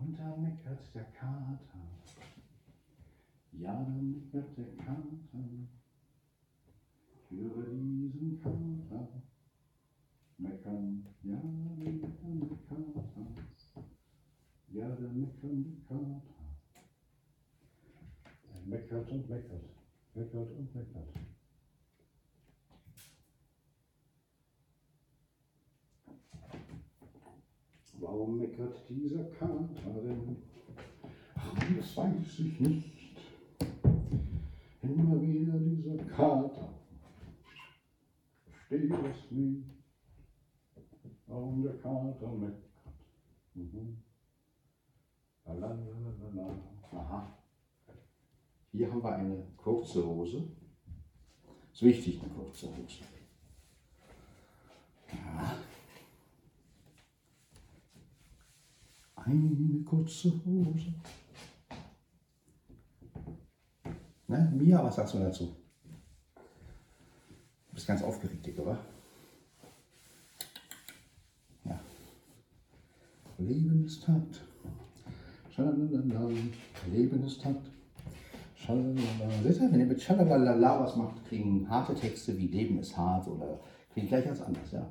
Und 0.00 0.18
da 0.18 0.36
meckert 0.36 0.94
der 0.94 1.04
Kater. 1.04 1.58
Ja, 3.52 3.84
da 3.84 3.90
meckert 3.90 4.56
der 4.56 4.76
Kater. 4.76 5.77
Für 7.28 7.62
diesen 7.70 8.40
Kater. 8.42 9.22
Meckern, 10.38 11.04
ja, 11.24 11.36
da 11.36 11.84
meckern 11.84 12.40
der 12.40 12.56
Kater. 12.66 13.44
Ja, 14.70 14.88
da 14.88 15.12
meckern 15.12 15.62
die 15.62 15.82
Kater. 15.86 16.22
Er 18.54 18.66
meckert 18.66 19.10
und 19.10 19.28
meckert, 19.28 19.64
meckert 20.14 20.50
und 20.52 20.74
meckert. 20.74 21.08
Warum 28.00 28.38
meckert 28.38 28.88
dieser 28.88 29.24
Kater 29.24 30.00
denn? 30.02 30.36
Das 31.76 31.96
weiß 31.96 32.38
ich 32.38 32.60
nicht. 32.60 32.90
Immer 34.80 35.20
wieder 35.20 35.58
dieser 35.58 36.04
Kater. 36.04 36.77
Verstehe 38.68 39.10
es 39.10 39.30
nicht. 39.30 39.64
Warum 41.26 41.62
der 41.62 41.78
Kater 41.78 42.32
meckert. 42.32 42.68
Mhm. 43.54 43.96
Aha. 46.92 47.38
Hier 48.72 48.90
haben 48.90 49.02
wir 49.02 49.14
eine 49.14 49.46
kurze 49.56 50.06
Hose. 50.06 50.46
Ist 51.72 51.82
wichtig, 51.82 52.20
eine 52.22 52.32
kurze 52.34 52.66
Hose. 52.68 53.04
Ja. 55.12 55.56
Eine 59.16 59.82
kurze 59.84 60.32
Hose. 60.44 60.94
Ne? 64.26 64.52
Mia, 64.54 64.84
was 64.84 64.96
sagst 64.96 65.14
du 65.14 65.18
dazu? 65.18 65.56
Bist 67.78 67.86
ganz 67.86 68.02
aufgeregt, 68.02 68.44
Dick, 68.44 68.58
oder? 68.58 68.76
Ja. 71.64 71.78
Leben 73.38 73.84
ist 73.84 74.08
hart. 74.08 74.42
Schalalala. 75.48 76.28
Leben 76.90 77.22
ist 77.24 77.44
hart. 77.44 77.70
Schalalala. 78.56 79.30
Seht 79.44 79.60
ihr, 79.60 79.70
wenn 79.70 79.78
ihr 79.78 79.86
mit 79.86 80.02
Schalalala 80.02 80.80
was 80.80 80.96
macht, 80.96 81.24
kriegen 81.26 81.70
harte 81.70 81.94
Texte 81.94 82.36
wie 82.36 82.48
Leben 82.48 82.80
ist 82.80 82.96
hart 82.96 83.28
oder 83.28 83.60
klingt 83.92 84.08
gleich 84.08 84.24
ganz 84.24 84.40
anders, 84.40 84.72
ja. 84.72 84.84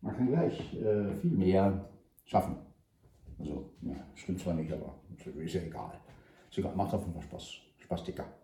Man 0.00 0.16
kann 0.16 0.28
gleich 0.28 0.60
äh, 0.76 1.12
viel 1.16 1.32
mehr 1.32 1.90
schaffen. 2.24 2.54
Also, 3.36 3.68
ja, 3.82 3.96
stimmt 4.14 4.38
zwar 4.38 4.54
nicht, 4.54 4.72
aber 4.72 4.94
ist 5.44 5.54
ja 5.54 5.62
egal. 5.62 5.98
Ist 6.48 6.58
egal, 6.58 6.76
macht 6.76 6.94
auf 6.94 7.00
jeden 7.00 7.14
Fall 7.14 7.24
Spaß. 7.24 7.54
Spaß, 7.78 8.04
Dicker. 8.04 8.37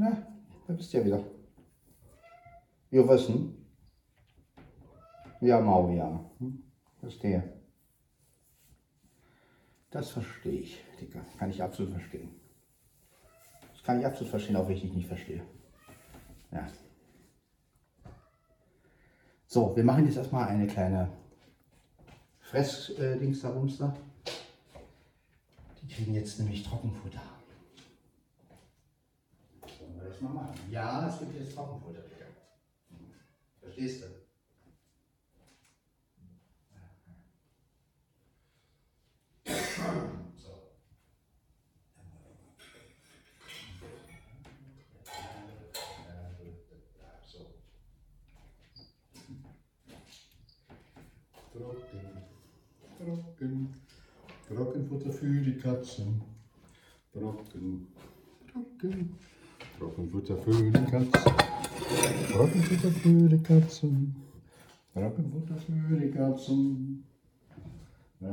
Na, 0.00 0.16
da 0.66 0.72
bist 0.72 0.94
du 0.94 0.96
ja 0.96 1.04
wieder. 1.04 1.22
Wir 2.88 3.06
wissen. 3.06 3.66
Ja, 5.42 5.60
Mau, 5.60 5.90
ja. 5.90 6.24
Hm? 6.38 6.62
Verstehe. 7.00 7.60
Das 9.90 10.10
verstehe 10.10 10.60
ich, 10.60 10.82
Dicker. 10.98 11.20
Kann 11.38 11.50
ich 11.50 11.62
absolut 11.62 11.92
verstehen. 11.92 12.30
Das 13.72 13.82
kann 13.82 14.00
ich 14.00 14.06
absolut 14.06 14.30
verstehen, 14.30 14.56
auch 14.56 14.66
wenn 14.66 14.76
ich 14.76 14.84
nicht 14.84 15.06
verstehe. 15.06 15.42
Ja. 16.50 16.66
So, 19.48 19.76
wir 19.76 19.84
machen 19.84 20.06
jetzt 20.06 20.16
erstmal 20.16 20.48
eine 20.48 20.66
kleine 20.66 21.12
Fressdings 22.38 23.42
da 23.42 23.54
da. 23.76 23.94
Die 25.82 25.88
kriegen 25.88 26.14
jetzt 26.14 26.38
nämlich 26.38 26.62
Trockenfutter. 26.62 27.20
Das 30.20 30.28
mal 30.28 30.42
machen? 30.42 30.54
Ja, 30.70 31.08
es 31.08 31.18
gibt 31.18 31.34
jetzt 31.34 31.54
Trockenfutter, 31.54 32.02
Digga. 32.02 32.26
Verstehst 33.58 34.02
du? 34.02 34.06
So. 39.46 39.52
So. 40.36 40.52
Trocken, 51.50 52.22
trocken, 52.98 53.74
Trockenfutter 54.46 55.12
für 55.12 55.40
die 55.40 55.56
Katzen. 55.56 56.22
Trocken, 57.10 57.86
trocken, 58.52 59.18
Trockenfutter 59.80 60.36
für 60.36 60.52
die 60.52 60.72
Katzen. 60.72 61.10
Trockenfutter 62.30 62.90
für 62.90 63.28
die 63.28 63.42
Katzen. 63.42 64.14
Trockenfutter 64.92 65.56
für 65.56 65.96
die 65.96 66.10
Katzen. 66.10 67.04
Äh, 68.20 68.24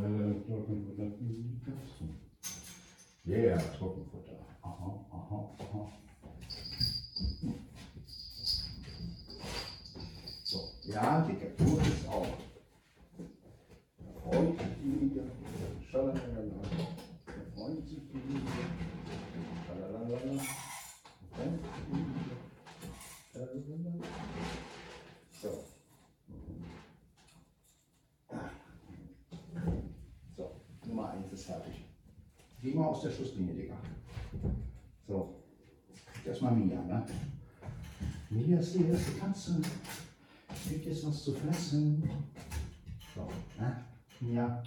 Trockenfutter 0.46 1.10
für 1.18 1.24
die 1.24 1.60
Katzen. 1.66 2.10
Yeah, 3.26 3.58
Trockenfutter. 3.78 4.38
Aha, 4.62 5.06
aha, 5.10 5.50
aha. 5.60 5.92
So, 10.44 10.60
ja, 10.84 11.22
die 11.22 11.36
Kaptur 11.36 11.82
ist 11.82 12.08
auch. 12.10 12.28
Freut 14.22 14.60
sich 14.60 14.84
wieder. 14.84 15.24
Schalalala. 15.90 16.62
Freut 17.56 17.88
sich 17.88 18.04
wieder. 18.14 18.44
Schalalala. 19.66 20.18
Freut 21.32 21.60
sich 21.60 21.88
wieder. 21.90 22.38
Schalalala. 23.34 24.04
So. 25.42 25.64
So, 30.36 30.52
Nummer 30.86 31.10
1 31.12 31.32
ist 31.32 31.46
fertig. 31.46 31.86
Geh 32.62 32.67
mal 32.78 32.88
aus 32.88 33.02
der 33.02 33.12
Schusslinie, 33.12 33.54
Digga. 33.54 33.76
So. 35.08 35.44
Erstmal 36.26 36.56
Mia, 36.56 36.82
ne? 36.84 37.06
Mia 38.30 38.60
ist 38.60 38.76
die 38.76 38.86
erste 38.86 39.12
Katze. 39.14 39.62
Gibt 40.70 40.86
jetzt 40.86 41.06
was 41.08 41.24
zu 41.24 41.34
fressen. 41.34 42.10
So, 43.16 43.28
ne? 43.60 43.86
Mia. 44.20 44.64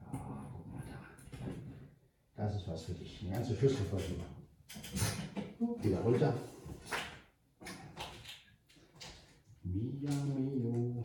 Ja, 0.00 0.12
guck 0.12 0.72
mal 0.72 0.82
da. 0.88 2.44
Das 2.44 2.56
ist 2.56 2.68
was 2.68 2.84
für 2.84 2.94
dich. 2.94 3.22
Eine 3.22 3.32
ganze 3.32 3.56
Schüssel 3.56 3.84
voll 3.86 4.00
drüber. 4.00 5.82
Wieder 5.82 6.00
runter. 6.00 6.34
Mia, 9.64 10.10
Mio. 10.10 11.04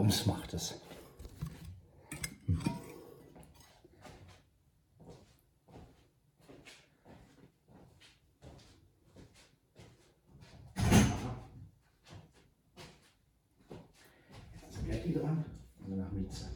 Roms 0.00 0.24
macht 0.24 0.54
es. 0.54 0.80
Jetzt 14.62 14.76
ist 14.76 14.86
Berti 14.88 15.12
dran 15.12 15.44
und 15.84 15.90
danach 15.90 16.10
Mieze. 16.12 16.46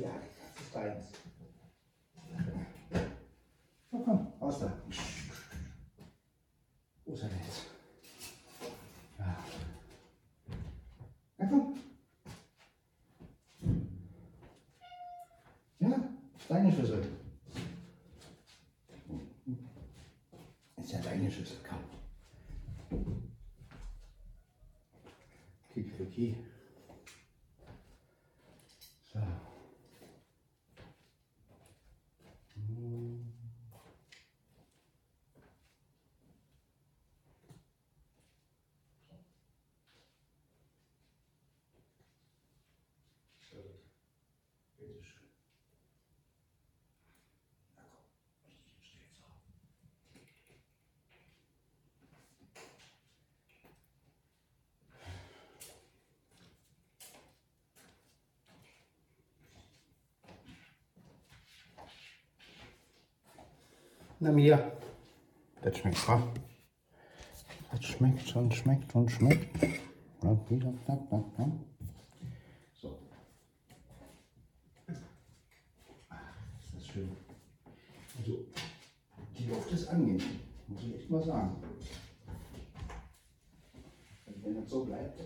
Ja, 0.00 0.08
das 0.54 0.66
ist 0.66 0.74
deins. 0.74 1.04
So, 3.90 3.98
komm, 3.98 4.32
raus 4.40 4.60
da. 4.60 4.72
Wo 7.04 7.12
ist 7.12 7.22
er 7.22 7.28
jetzt? 7.28 7.66
Ja. 9.18 9.44
Na 11.36 11.46
komm. 11.46 11.78
Ja, 15.80 16.08
deine 16.48 16.72
Schüssel. 16.72 17.06
Ist 20.78 20.92
ja 20.92 21.00
deine 21.02 21.30
Schüssel, 21.30 21.58
komm. 21.68 21.84
Kick 25.74 25.94
für 25.94 26.06
Key. 26.06 26.36
Na 64.22 64.30
mir. 64.30 64.72
Das 65.62 65.78
schmeckt, 65.78 66.06
wa? 66.06 66.22
Das 67.72 67.84
schmeckt 67.86 68.36
und 68.36 68.54
schmeckt 68.54 68.94
und 68.94 69.10
schmeckt. 69.10 69.56
So. 72.74 72.98
Ist 76.58 76.74
das 76.74 76.86
schön. 76.86 77.16
Also, 78.18 78.44
die 79.38 79.46
Luft 79.46 79.72
ist 79.72 79.88
angenehm, 79.88 80.20
muss 80.66 80.82
ich 80.82 80.96
echt 80.96 81.10
mal 81.10 81.22
sagen. 81.22 81.56
Also 84.26 84.42
wenn 84.42 84.54
das 84.54 84.68
so 84.68 84.84
bleibt, 84.84 85.18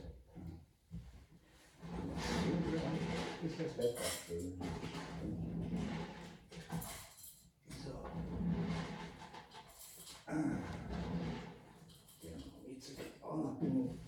ist 3.42 3.58
das 3.58 3.76
Wetter 3.76 4.04
schön. 4.26 4.60
So. 7.84 7.90
Ah. 10.26 10.32
Ja, 12.22 12.30
jetzt 12.66 12.92
auch 13.22 13.36
noch 13.36 13.60
genug. 13.60 13.98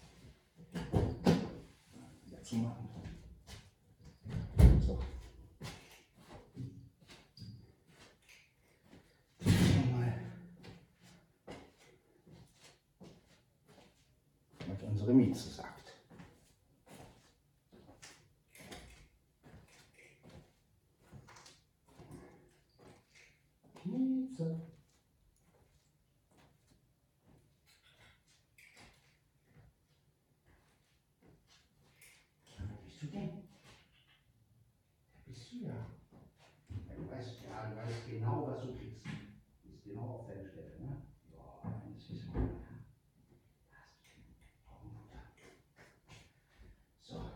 Dazu 2.31 2.57
machen. 2.57 2.88
So. 4.81 4.99
Mal. 9.92 10.14
Was 15.31 15.47
unsere 15.47 15.51
Mieze 15.51 15.51
sagt. 15.51 15.93
Mieze. 23.85 24.61
Bist 32.85 33.03
du 33.03 33.07
denn? 33.09 33.31
Bist 35.27 35.53
du 35.53 35.57
ja? 35.67 35.75
Ja, 36.89 36.95
Du 36.97 37.11
weißt, 37.11 37.43
ja, 37.45 37.71
du 37.71 37.77
weißt 37.77 38.07
genau, 38.09 38.47
was 38.49 38.62
du 38.62 38.75
kriegst. 38.75 39.05
Du 39.05 39.71
bist 39.71 39.85
genau 39.85 40.03
auf 40.21 40.27
deiner 40.27 40.49
Stelle, 40.49 40.79
ne? 40.81 41.03
Ja, 41.37 41.62
das 41.95 42.11
ist 42.11 42.25
ja. 42.35 42.41
Augenfutter. 44.67 45.23
So. 47.03 47.31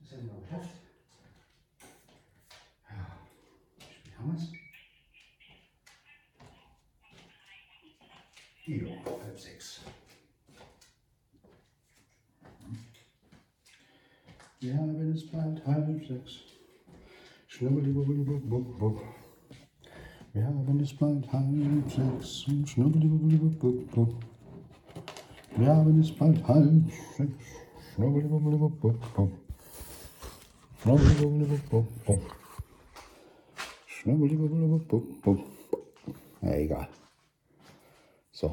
Das 0.00 0.12
haben 0.12 0.26
wir 0.26 0.40
geschafft. 0.40 0.70
Ja. 2.90 3.18
Wie 3.76 3.82
spät 3.82 4.18
haben 4.18 4.32
wir 4.32 4.38
es? 4.38 4.52
Ja, 8.66 8.86
halb 9.04 9.38
sechs. 9.38 9.82
Ja, 14.60 14.78
wenn 14.78 15.12
es 15.12 15.26
bald 15.30 15.66
halb 15.66 16.06
sechs. 16.06 16.44
Schnubbelibubbelibubbub. 17.48 19.02
Ja, 20.32 20.50
wenn 20.66 20.80
es 20.80 20.96
bald 20.96 21.30
halb 21.30 21.90
sechs. 21.90 22.46
Schnubbelibubbelibubbub. 22.64 24.14
Ja, 25.58 25.86
wenn 25.86 26.00
es 26.00 26.10
bald 26.16 26.48
halb 26.48 26.90
sechs. 27.18 27.44
Schnubbelibubbelibubbub. 27.94 28.96
Schnubbelibubbelibubbub. 30.80 32.18
Schnubbelibubbelibubbub. 33.86 35.38
Ja, 36.40 36.54
egal. 36.54 36.88
So. 38.34 38.52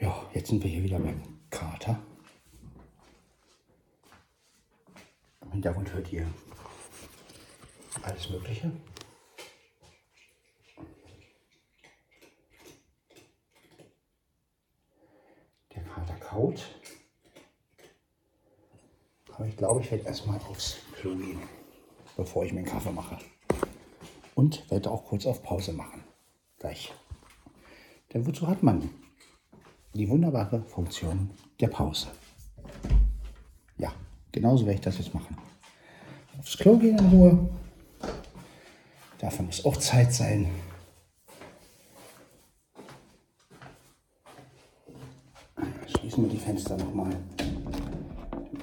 Ja, 0.00 0.26
jetzt 0.32 0.48
sind 0.48 0.62
wir 0.62 0.70
hier 0.70 0.82
wieder 0.82 0.98
beim 0.98 1.22
Kater. 1.50 2.02
Im 5.42 5.52
Hintergrund 5.52 5.92
hört 5.92 6.10
ihr 6.10 6.26
alles 8.02 8.30
Mögliche. 8.30 8.72
Der 15.74 15.84
Kater 15.84 16.16
kaut. 16.20 16.80
Aber 19.34 19.46
ich 19.46 19.56
glaube, 19.58 19.82
ich 19.82 19.90
werde 19.90 20.04
erstmal 20.04 20.40
aufs 20.40 20.83
Klo 21.04 21.16
gehen, 21.16 21.38
bevor 22.16 22.46
ich 22.46 22.54
mir 22.54 22.60
einen 22.60 22.66
Kaffee 22.66 22.90
mache. 22.90 23.18
Und 24.34 24.70
werde 24.70 24.90
auch 24.90 25.04
kurz 25.04 25.26
auf 25.26 25.42
Pause 25.42 25.74
machen. 25.74 26.02
Gleich. 26.58 26.94
Denn 28.14 28.26
wozu 28.26 28.48
hat 28.48 28.62
man 28.62 28.88
die 29.92 30.08
wunderbare 30.08 30.62
Funktion 30.62 31.28
der 31.60 31.68
Pause? 31.68 32.08
Ja, 33.76 33.92
genauso 34.32 34.64
werde 34.64 34.76
ich 34.76 34.80
das 34.80 34.96
jetzt 34.96 35.12
machen. 35.12 35.36
Aufs 36.38 36.56
Klo 36.56 36.78
gehen 36.78 36.96
in 36.96 37.08
Ruhe. 37.10 37.50
Dafür 39.18 39.44
muss 39.44 39.62
auch 39.62 39.76
Zeit 39.76 40.10
sein. 40.10 40.50
Schließen 45.86 46.24
wir 46.24 46.30
die 46.30 46.38
Fenster 46.38 46.78
nochmal. 46.78 47.14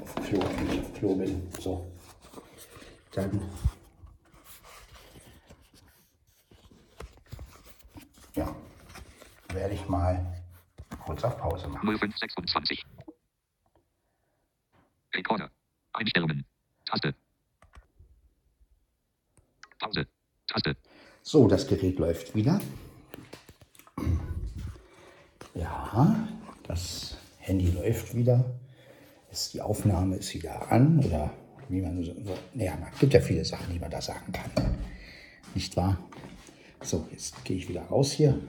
Auf 0.01 0.15
Klo, 0.15 0.39
wenn 0.39 0.71
ich 0.71 0.79
auf 0.79 0.93
Klo 0.95 1.13
bin. 1.13 1.47
So. 1.59 1.91
Dann. 3.12 3.41
Ja. 8.36 8.55
Werde 9.49 9.74
ich 9.74 9.88
mal 9.89 10.43
kurz 11.03 11.24
auf 11.24 11.38
Pause 11.38 11.68
machen. 11.68 11.86
0526. 11.86 12.86
Recorder. 15.14 15.51
Einstellungen. 15.93 16.45
Taste. 16.86 17.14
Pause. 19.80 20.07
Taste. 20.47 20.78
So, 21.22 21.47
das 21.47 21.68
Gerät 21.68 21.99
läuft 21.99 22.34
wieder. 22.34 22.62
Ja, 25.53 26.28
das 26.64 27.18
Handy 27.39 27.72
läuft 27.72 28.16
wieder. 28.16 28.59
Ist, 29.30 29.53
die 29.53 29.62
Aufnahme 29.62 30.16
ist 30.16 30.34
wieder 30.34 30.72
an 30.72 30.99
oder 31.03 31.34
wie 31.72 31.82
man 31.82 32.03
so. 32.03 32.13
naja, 32.53 32.78
es 32.93 32.99
gibt 32.99 33.13
ja 33.13 33.22
viele 33.22 33.45
Sachen, 33.45 33.72
die 33.74 33.80
man 33.80 33.89
da 33.89 34.01
sagen 34.01 34.32
kann. 34.32 34.51
Nicht 35.55 35.76
wahr? 35.78 35.97
So, 36.82 37.07
jetzt 37.11 37.43
gehe 37.45 37.57
ich 37.57 37.69
wieder 37.69 37.84
raus 37.84 38.11
hier. 38.11 38.39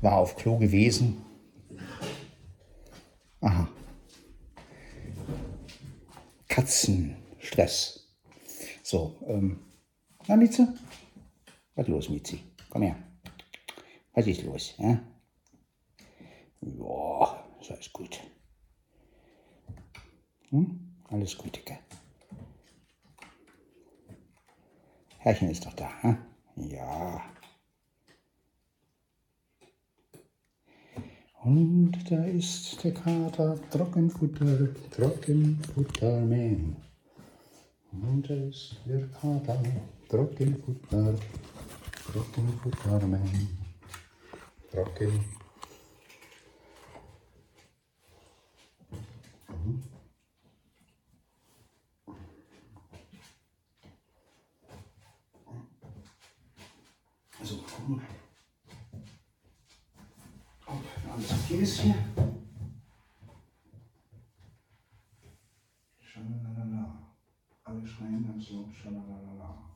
War 0.00 0.18
auf 0.18 0.36
Klo 0.36 0.58
gewesen. 0.58 1.22
Aha. 3.40 3.68
Katzenstress. 6.48 8.08
So, 8.82 9.16
ähm, 9.26 9.60
na 10.26 10.36
Mieze? 10.36 10.74
Was 11.74 11.88
los, 11.88 12.08
Miezi? 12.08 12.40
Komm 12.70 12.82
her. 12.82 12.96
Was 14.14 14.26
ist 14.26 14.42
los? 14.44 14.74
Ja, 14.78 15.00
ja 16.62 17.46
ist 17.60 17.70
alles 17.70 17.92
gut. 17.92 18.20
Hm? 20.50 20.85
Alles 21.08 21.36
gut, 21.38 21.56
Dicke. 21.56 21.78
Herrchen 25.18 25.50
ist 25.50 25.64
doch 25.66 25.74
da, 25.74 25.90
hm? 26.02 26.18
Ja. 26.56 27.22
Und 31.42 31.92
da 32.10 32.24
ist 32.24 32.82
der 32.82 32.92
Kater, 32.92 33.56
Trockenfutter, 33.70 34.68
Trockenfutterman. 34.90 36.76
Und 37.92 38.28
da 38.28 38.34
ist 38.34 38.76
der 38.84 39.06
Kater, 39.08 39.62
Trockenfutter, 40.08 41.14
Trockenfutterman. 42.12 43.48
Trocken. 44.70 45.24
Mhm. 49.48 49.82
Also, 57.40 57.56
gucken. 57.58 58.02
Ob 60.66 60.82
alles 61.16 61.32
okay 61.32 61.62
ist 61.62 61.80
hier. 61.80 61.94
Schalalala. 65.98 67.14
Alle 67.64 67.86
schreien 67.86 68.26
ganz 68.26 68.50
laut 68.50 68.74
Schalalala. 68.74 69.70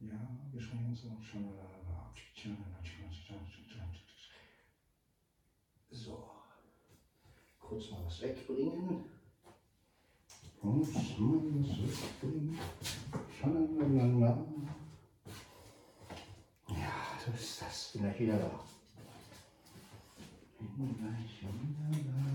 Ja, 0.00 0.28
wir 0.52 0.60
schreien 0.60 0.98
laut 1.04 1.24
Schalalala. 1.24 2.12
So. 5.90 6.30
kurz 7.58 7.90
mal 7.90 8.04
was 8.04 8.22
wegbringen. 8.22 9.04
Muss 10.62 10.92
man 11.18 11.64
was 11.64 11.78
wegbringen? 11.78 12.58
Schalalala. 13.40 14.44
Ja, 16.68 16.92
so 17.24 17.32
ist 17.32 17.62
das. 17.62 17.92
Bin 17.92 18.02
gleich 18.02 18.20
wieder 18.20 18.38
da. 18.38 18.77
Anyway, 20.60 21.26
should 21.38 21.54
we? 21.54 22.27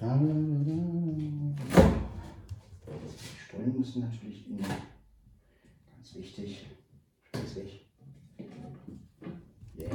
Die 0.00 0.06
Stollen 3.46 3.78
müssen 3.78 4.02
natürlich 4.02 4.48
in, 4.48 4.58
ganz 4.58 6.14
wichtig, 6.14 6.66
schließlich. 7.34 7.86
Yeah. 9.76 9.90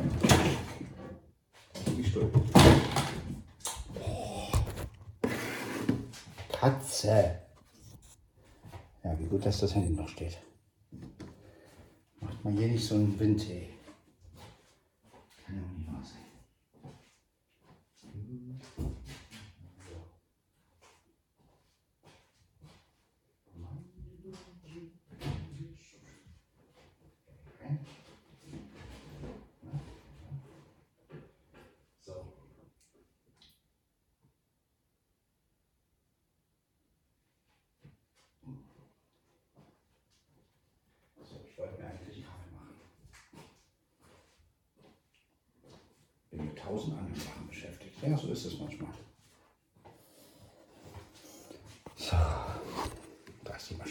Die 1.98 2.04
Stollen. 2.04 2.32
Katze. 6.52 7.42
Ja, 9.04 9.20
wie 9.20 9.26
gut, 9.26 9.46
dass 9.46 9.60
das 9.60 9.76
Handy 9.76 9.94
noch 9.94 10.10
steht. 10.10 10.40
Macht 12.20 12.44
man 12.44 12.58
hier 12.58 12.70
nicht 12.70 12.86
so 12.86 12.96
einen 12.96 13.20
Windtee. 13.20 13.75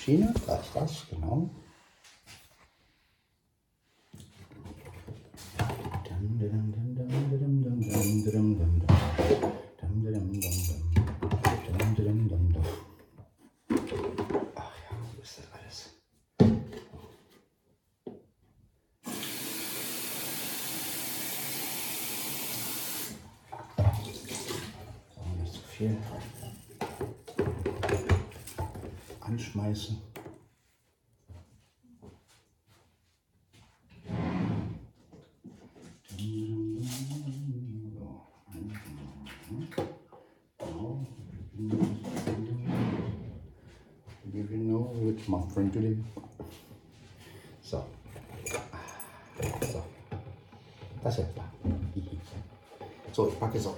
China, 0.04 0.34
da 0.46 0.56
ist 0.56 0.70
das, 0.74 1.06
genau. 1.08 1.48
Now, 39.54 41.06
we 44.32 44.42
will 44.42 44.58
know 44.58 44.90
which 44.94 45.28
my 45.28 45.40
friend 45.52 45.72
today. 45.72 45.96
So, 47.62 47.84
so, 49.62 49.84
that's 51.02 51.18
it. 51.18 51.26
So, 53.12 53.28
ich 53.28 53.38
packe 53.38 53.58
es 53.58 53.66
auch. 53.66 53.76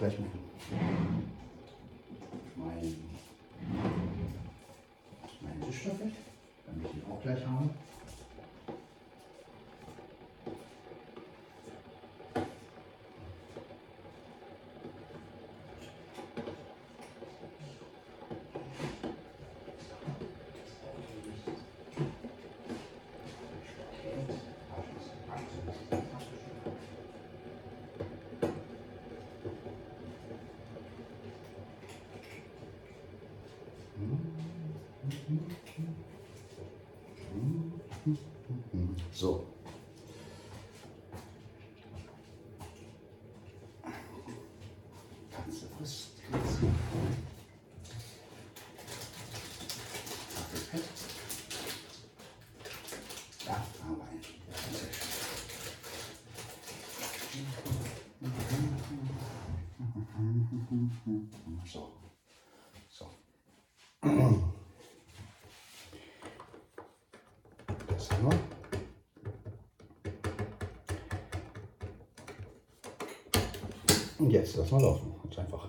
Und 74.27 74.33
jetzt 74.33 74.57
lass 74.57 74.73
mal 74.73 74.83
laufen. 74.83 75.15
Ganz 75.23 75.39
einfach. 75.39 75.69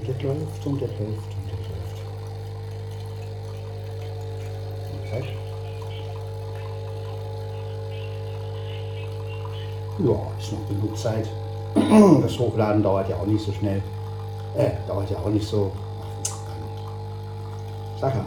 Und 0.00 0.08
das 0.08 0.22
läuft 0.22 0.66
und 0.66 0.80
das 0.80 0.88
läuft 0.88 1.02
und 1.02 1.44
das 1.44 1.60
läuft. 1.68 2.00
Okay. 5.04 5.24
Ja, 9.98 10.18
ist 10.38 10.52
noch 10.52 10.68
genug 10.68 10.96
Zeit. 10.96 11.28
Das 12.22 12.38
Hochladen 12.38 12.82
dauert 12.82 13.10
ja 13.10 13.16
auch 13.16 13.26
nicht 13.26 13.44
so 13.44 13.52
schnell. 13.52 13.82
Äh, 14.56 14.70
dauert 14.86 15.10
ja 15.10 15.18
auch 15.18 15.28
nicht 15.28 15.46
so. 15.46 15.70
Ja. 18.00 18.24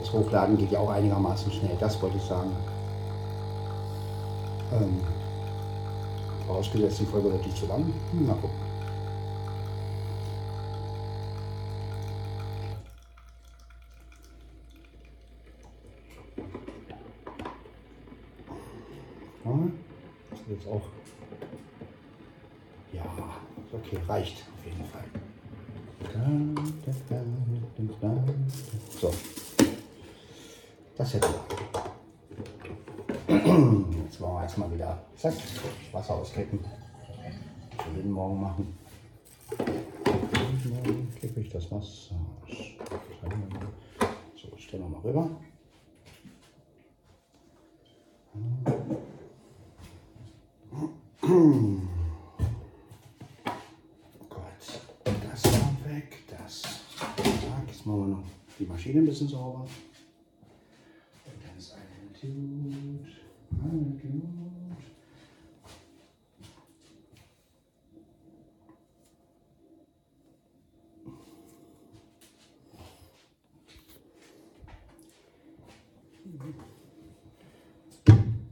Das 0.00 0.12
Hochladen 0.12 0.56
geht 0.56 0.70
ja 0.70 0.78
auch 0.78 0.90
einigermaßen 0.90 1.50
schnell, 1.50 1.76
das 1.80 2.00
wollte 2.00 2.16
ich 2.16 2.22
sagen. 2.22 2.50
Ähm, 4.72 5.00
vorausgesetzt, 6.46 7.00
die 7.00 7.06
Folge 7.06 7.32
wird 7.32 7.44
nicht 7.44 7.56
zu 7.56 7.66
lang. 7.66 7.92
Hm, 8.12 8.26
Mal 8.26 8.34
gucken. 8.34 8.66
Ja, 19.44 19.52
das 20.30 20.40
ist 20.40 20.48
jetzt 20.50 20.68
auch. 20.68 20.82
Ja, 22.92 23.02
ist 23.02 23.74
okay, 23.74 23.98
reicht 24.08 24.44
auf 24.56 24.64
jeden 24.64 24.84
Fall. 24.84 25.04
So. 29.00 29.12
Das 30.96 31.12
hätte 31.14 31.28
Jetzt 33.28 34.20
wollen 34.20 34.34
wir 34.34 34.42
erstmal 34.42 34.72
wieder 34.72 34.98
zack, 35.16 35.34
Wasser 35.92 36.14
auskippen. 36.14 36.60
Für 37.78 37.96
jeden 37.96 38.12
Morgen 38.12 38.40
machen. 38.40 38.78
Dann 39.58 41.12
kippe 41.20 41.40
ich 41.40 41.50
das 41.50 41.70
Wasser 41.70 41.76
aus. 41.76 42.10
So, 44.36 44.56
mal 45.16 45.22
rüber. 45.22 45.40
Gut, 54.28 54.42
das 55.04 55.44
war 55.44 55.76
weg, 55.88 56.22
das. 56.28 56.62
Zack, 56.62 57.66
jetzt 57.66 57.86
machen 57.86 58.00
wir 58.00 58.06
noch 58.16 58.24
die 58.58 58.66
Maschine 58.66 59.00
ein 59.00 59.06
bisschen 59.06 59.28
sauber. 59.28 59.60
Und 59.60 59.68
dann 61.42 61.56
ist 61.56 61.74
eine 61.74 62.12
Tut. 62.12 63.08
Eine 63.62 63.98
Tut. 63.98 64.45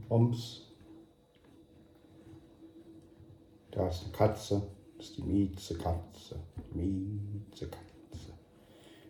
Ums. 0.09 0.61
Da 3.71 3.87
ist 3.87 4.03
eine 4.03 4.11
Katze. 4.13 4.61
Das 4.97 5.07
ist 5.07 5.17
die 5.17 5.23
Miezekatze. 5.23 6.39
Miezekatze. 6.71 7.85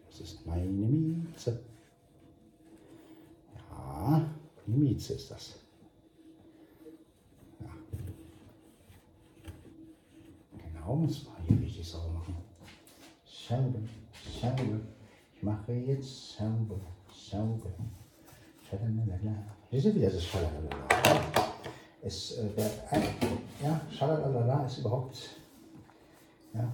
Das 0.10 0.20
ist 0.20 0.46
meine 0.46 0.66
Mieze. 0.66 1.64
Ja, 3.70 4.26
die 4.66 4.72
Mieze 4.72 5.14
ist 5.14 5.30
das. 5.30 5.60
Ja. 7.60 7.72
Genau, 10.58 10.96
muss 10.96 11.26
man 11.26 11.44
hier 11.46 11.60
richtig 11.60 11.88
sauber 11.88 12.14
machen. 12.14 12.36
Sauber, 13.26 13.80
sauber. 14.42 14.80
Ich 15.36 15.44
mache 15.44 15.74
jetzt 15.74 16.38
sauber, 16.38 16.80
sauber. 17.12 17.72
Schalalala. 18.68 19.56
Hier 19.76 19.84
ist 19.90 19.96
wieder 19.96 20.10
das 20.10 20.24
Schalalala. 20.24 20.70
Es, 22.02 22.38
äh, 22.38 22.48
der, 22.56 22.66
äh, 22.92 23.02
ja, 23.62 23.82
Schalalala 23.92 24.66
ist 24.66 24.78
überhaupt, 24.78 25.42
ja, 26.54 26.72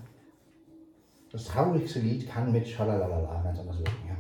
das 1.32 1.46
traurigste 1.46 1.98
Lied 1.98 2.30
kann 2.30 2.52
mit 2.52 2.68
Schalalala 2.68 3.42
ganz 3.42 3.58
anders 3.58 3.80
wirken, 3.80 4.08
ja. 4.08 4.16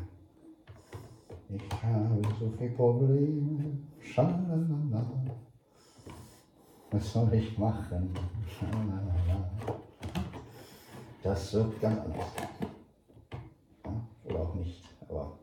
Ich 1.55 1.83
habe 1.83 2.21
so 2.39 2.51
viele 2.57 2.71
Probleme, 2.71 3.77
Schalalala. 3.99 5.05
Was 6.89 7.13
soll 7.13 7.31
ich 7.35 7.55
machen? 7.59 8.17
Schalalala. 8.47 9.51
Das 11.21 11.53
wirkt 11.53 11.79
ganz 11.81 11.99
anders. 11.99 12.25
Ja, 13.85 13.91
oder 14.23 14.39
auch 14.39 14.55
nicht, 14.55 14.83
aber 15.07 15.37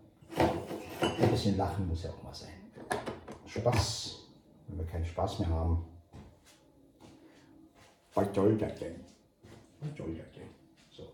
ein 1.20 1.30
bisschen 1.30 1.56
Lachen 1.56 1.86
muss 1.86 2.02
ja 2.02 2.10
auch 2.10 2.22
mal 2.24 2.34
sein. 2.34 2.57
Spaß, 3.48 4.18
wenn 4.66 4.78
wir 4.78 4.86
keinen 4.86 5.06
Spaß 5.06 5.38
mehr 5.40 5.48
haben. 5.48 5.84
Was 8.14 8.34
soll 8.34 8.58
das 8.58 8.78
denn? 8.78 8.96
Was 9.80 9.96
soll 9.96 10.14
das 10.14 10.26
denn? 10.32 10.48
So. 10.90 11.04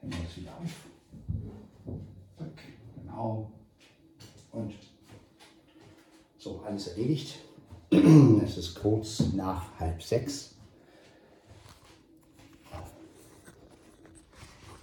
Hängen 0.00 0.12
wir 0.12 0.22
das 0.22 0.36
wieder 0.36 0.52
auf. 0.56 0.70
Zack, 2.38 2.62
genau. 2.94 3.52
Und 4.52 4.74
so, 6.38 6.60
alles 6.60 6.88
erledigt. 6.88 7.38
Es 8.44 8.56
ist 8.56 8.74
kurz 8.76 9.20
nach 9.34 9.78
halb 9.78 10.02
sechs. 10.02 10.54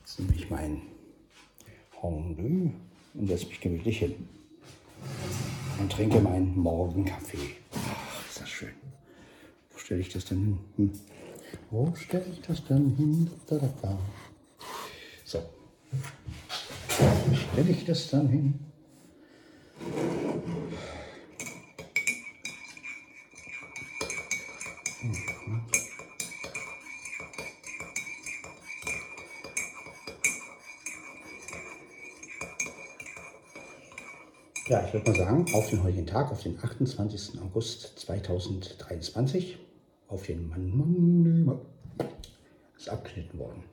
Jetzt 0.01 0.19
nehme 0.19 0.35
ich 0.35 0.49
mein 0.49 0.94
Fondue 2.05 2.71
und 3.15 3.27
setze 3.27 3.47
mich 3.47 3.59
gemütlich 3.59 3.97
hin 3.97 4.13
und 5.79 5.91
trinke 5.91 6.19
meinen 6.19 6.55
Morgenkaffee. 6.55 7.55
Ach, 7.73 8.29
ist 8.29 8.41
das 8.41 8.47
schön. 8.47 8.75
Wo 9.71 9.79
stelle 9.79 10.01
ich 10.01 10.09
das 10.09 10.25
denn 10.25 10.37
hin? 10.37 10.59
Hm. 10.75 10.91
Wo 11.71 11.95
stelle 11.95 12.25
ich 12.31 12.41
das 12.41 12.63
denn 12.63 12.95
hin? 12.95 13.31
Da, 13.47 13.57
da, 13.57 13.73
da. 13.81 13.99
So. 15.23 15.39
Wo 16.99 17.35
stelle 17.35 17.71
ich 17.71 17.85
das 17.85 18.07
dann 18.11 18.29
hin? 18.29 18.59
Ja, 34.67 34.83
ich 34.83 34.93
würde 34.93 35.11
mal 35.11 35.15
sagen, 35.15 35.45
auf 35.53 35.69
den 35.69 35.83
heutigen 35.83 36.07
Tag, 36.07 36.31
auf 36.31 36.41
den 36.41 36.57
28. 36.57 37.39
August 37.39 37.99
2023, 37.99 39.59
auf 40.07 40.25
den 40.25 40.49
Mann, 40.49 40.75
Mann, 40.75 41.45
Mann, 41.45 41.61
ist 42.75 42.89
abgeschnitten 42.89 43.37
worden. 43.37 43.63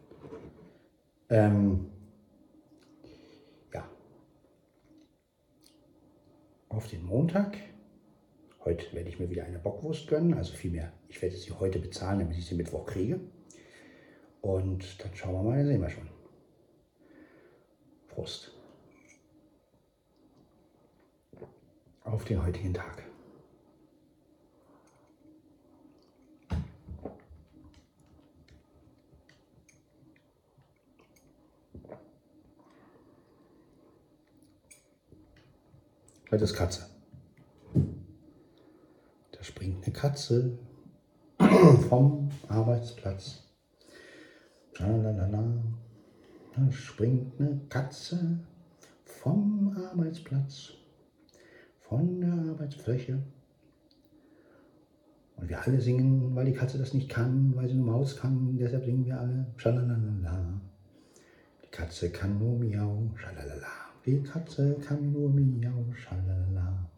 Ähm, 1.30 1.86
ja, 3.72 3.88
auf 6.68 6.86
den 6.88 7.06
Montag, 7.06 7.56
heute 8.66 8.92
werde 8.92 9.08
ich 9.08 9.18
mir 9.18 9.30
wieder 9.30 9.46
eine 9.46 9.60
Bockwurst 9.60 10.08
gönnen, 10.08 10.34
also 10.34 10.52
vielmehr, 10.52 10.92
ich 11.08 11.22
werde 11.22 11.36
sie 11.38 11.52
heute 11.52 11.78
bezahlen, 11.78 12.18
damit 12.18 12.36
ich 12.36 12.44
sie 12.44 12.54
Mittwoch 12.54 12.84
kriege. 12.84 13.18
Und 14.42 15.02
dann 15.02 15.14
schauen 15.14 15.32
wir 15.32 15.42
mal, 15.42 15.56
dann 15.56 15.68
sehen 15.68 15.80
wir 15.80 15.88
schon. 15.88 16.08
Prost. 18.08 18.51
Auf 22.12 22.24
den 22.24 22.44
heutigen 22.44 22.74
Tag. 22.74 23.02
Heute 36.30 36.44
ist 36.44 36.54
Katze. 36.54 36.86
Da 39.32 39.42
springt 39.42 39.82
eine 39.84 39.92
Katze 39.92 40.58
vom 41.88 42.30
Arbeitsplatz. 42.48 43.42
Lalalala. 44.76 45.64
Da 46.54 46.70
springt 46.70 47.40
eine 47.40 47.60
Katze 47.68 48.38
vom 49.04 49.74
Arbeitsplatz 49.76 50.74
von 51.92 52.22
der 52.22 52.32
Arbeitsfläche. 52.50 53.22
Und 55.36 55.48
wir 55.50 55.60
alle 55.60 55.78
singen, 55.78 56.34
weil 56.34 56.46
die 56.46 56.54
Katze 56.54 56.78
das 56.78 56.94
nicht 56.94 57.10
kann, 57.10 57.54
weil 57.54 57.68
sie 57.68 57.74
nur 57.74 57.86
Maus 57.86 58.16
kann. 58.16 58.56
Deshalb 58.56 58.86
singen 58.86 59.04
wir 59.04 59.20
alle 59.20 59.46
Schalalala. 59.56 60.58
Die 61.62 61.70
Katze 61.70 62.10
kann 62.10 62.38
nur 62.38 62.58
miau, 62.58 63.10
schalalala. 63.16 63.66
Die 64.06 64.22
Katze 64.22 64.76
kann 64.86 65.12
nur 65.12 65.28
miau, 65.28 65.84
schalalala. 65.92 66.88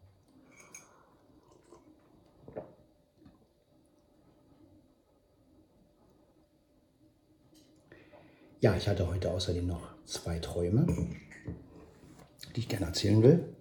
Ja, 8.61 8.75
ich 8.77 8.87
hatte 8.87 9.07
heute 9.07 9.29
außerdem 9.31 9.67
noch 9.67 9.89
zwei 10.05 10.39
Träume, 10.39 10.87
die 12.55 12.59
ich 12.61 12.69
gerne 12.69 12.85
erzählen 12.85 13.21
will. 13.21 13.55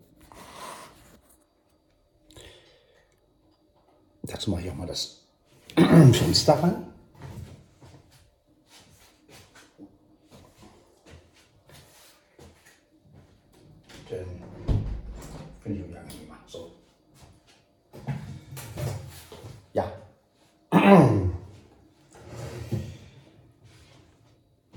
Dazu 4.44 4.50
mache 4.50 4.60
ich 4.60 4.70
auch 4.70 4.74
mal 4.74 4.86
das 4.86 5.24
Fenster 5.74 6.52
ran. 6.52 6.86
Dann 14.10 14.26
finde 15.62 15.78
ich 15.78 15.84
irgendwie 15.84 15.96
angenehmer. 15.96 16.36
So. 16.46 16.72
Ja. 19.72 19.90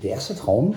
Der 0.02 0.10
erste 0.10 0.34
Traum 0.34 0.76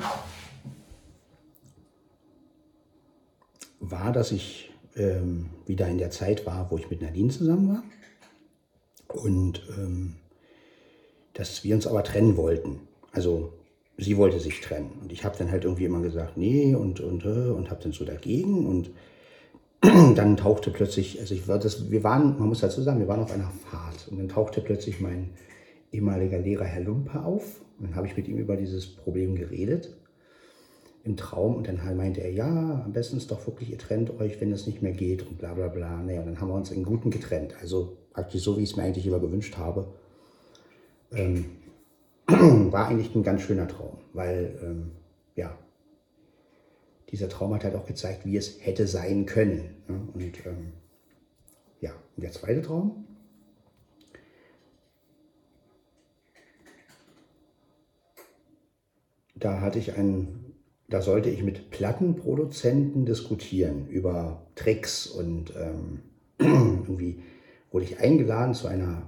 war, 3.80 4.12
dass 4.12 4.34
ich 4.34 4.70
ähm, 4.98 5.50
wieder 5.66 5.88
in 5.88 5.98
der 5.98 6.12
Zeit 6.12 6.46
war, 6.46 6.70
wo 6.70 6.78
ich 6.78 6.90
mit 6.90 7.02
Nadine 7.02 7.30
zusammen 7.30 7.70
war. 7.70 7.84
Und 9.24 9.62
ähm, 9.78 10.16
dass 11.34 11.64
wir 11.64 11.76
uns 11.76 11.88
aber 11.88 12.04
trennen 12.04 12.38
wollten. 12.38 12.80
Also 13.12 13.54
sie 13.98 14.18
wollte 14.18 14.40
sich 14.40 14.62
trennen. 14.62 14.92
Und 15.02 15.12
ich 15.12 15.24
habe 15.24 15.38
dann 15.38 15.52
halt 15.52 15.64
irgendwie 15.64 15.86
immer 15.86 16.02
gesagt, 16.02 16.38
nee, 16.38 16.76
und, 16.76 17.00
und, 17.00 17.26
äh, 17.26 17.50
und 17.50 17.70
habe 17.70 17.82
dann 17.84 17.92
so 17.92 18.04
dagegen. 18.04 18.66
Und 18.66 18.92
dann 19.82 20.38
tauchte 20.38 20.72
plötzlich, 20.72 21.20
also 21.20 21.34
ich 21.34 21.48
war 21.48 21.60
das, 21.60 21.92
wir 21.92 22.04
waren, 22.04 22.38
man 22.40 22.50
muss 22.50 22.62
dazu 22.62 22.82
sagen, 22.82 23.00
wir 23.00 23.08
waren 23.08 23.22
auf 23.22 23.32
einer 23.32 23.52
Fahrt. 23.70 24.08
Und 24.10 24.18
dann 24.18 24.30
tauchte 24.30 24.62
plötzlich 24.62 25.00
mein 25.00 25.30
ehemaliger 25.92 26.40
Lehrer 26.40 26.66
Herr 26.66 26.84
Lumpe 26.84 27.24
auf. 27.24 27.62
Und 27.80 27.90
dann 27.90 27.96
habe 27.96 28.08
ich 28.08 28.18
mit 28.18 28.28
ihm 28.28 28.38
über 28.38 28.56
dieses 28.58 28.88
Problem 28.88 29.36
geredet 29.36 29.96
im 31.04 31.18
Traum 31.18 31.56
und 31.56 31.68
dann 31.68 31.80
meinte 31.98 32.22
er, 32.22 32.32
ja, 32.32 32.84
am 32.86 32.94
besten 32.94 33.18
ist 33.18 33.32
doch 33.32 33.48
wirklich, 33.48 33.72
ihr 33.72 33.80
trennt 33.80 34.20
euch, 34.20 34.40
wenn 34.40 34.52
es 34.52 34.68
nicht 34.68 34.84
mehr 34.84 34.92
geht 34.92 35.26
und 35.26 35.40
bla 35.40 35.54
bla 35.54 35.68
bla. 35.68 36.02
Naja, 36.04 36.20
und 36.20 36.28
dann 36.28 36.40
haben 36.40 36.50
wir 36.50 36.54
uns 36.54 36.70
in 36.70 36.84
Guten 36.84 37.10
getrennt. 37.10 37.56
Also 37.60 37.98
praktisch 38.14 38.44
so, 38.44 38.58
wie 38.58 38.64
ich 38.64 38.72
es 38.72 38.76
mir 38.76 38.84
eigentlich 38.84 39.06
immer 39.06 39.20
gewünscht 39.20 39.58
habe. 39.58 39.88
Ähm, 41.12 41.46
war 42.28 42.88
eigentlich 42.88 43.14
ein 43.16 43.24
ganz 43.24 43.42
schöner 43.42 43.68
Traum, 43.68 43.98
weil, 44.14 44.58
ähm, 44.64 44.92
ja, 45.36 45.58
dieser 47.10 47.28
Traum 47.28 47.54
hat 47.54 47.64
halt 47.64 47.76
auch 47.76 47.86
gezeigt, 47.86 48.26
wie 48.26 48.38
es 48.38 48.66
hätte 48.66 48.88
sein 48.88 49.26
können. 49.26 49.76
Ne? 49.88 50.02
Und 50.14 50.46
ähm, 50.46 50.74
ja, 51.82 51.92
und 52.16 52.24
der 52.24 52.32
zweite 52.32 52.62
Traum. 52.62 53.06
Da 59.36 59.60
hatte 59.60 59.80
ich 59.80 59.98
einen, 59.98 60.56
da 60.88 61.02
sollte 61.02 61.30
ich 61.30 61.44
mit 61.44 61.72
Plattenproduzenten 61.72 63.06
diskutieren 63.06 63.88
über 63.88 64.46
Tricks 64.56 65.08
und 65.08 65.54
ähm, 65.58 66.02
irgendwie 66.38 67.24
wurde 67.72 67.86
ich 67.86 68.00
eingeladen 68.00 68.54
zu 68.54 68.68
einer, 68.68 69.04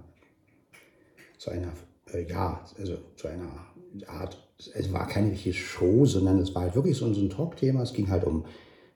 zu 1.37 1.51
einer, 1.51 1.73
äh, 2.11 2.27
ja, 2.27 2.63
also 2.79 2.97
zu 3.15 3.27
einer 3.27 3.67
Art, 4.07 4.37
es 4.73 4.91
war 4.91 5.07
keine 5.07 5.31
richtige 5.31 5.53
Show, 5.53 6.05
sondern 6.05 6.39
es 6.39 6.55
war 6.55 6.63
halt 6.63 6.75
wirklich 6.75 6.97
so, 6.97 7.05
ein 7.05 7.29
Talkthema. 7.29 7.83
Es 7.83 7.93
ging 7.93 8.09
halt 8.09 8.23
um 8.23 8.45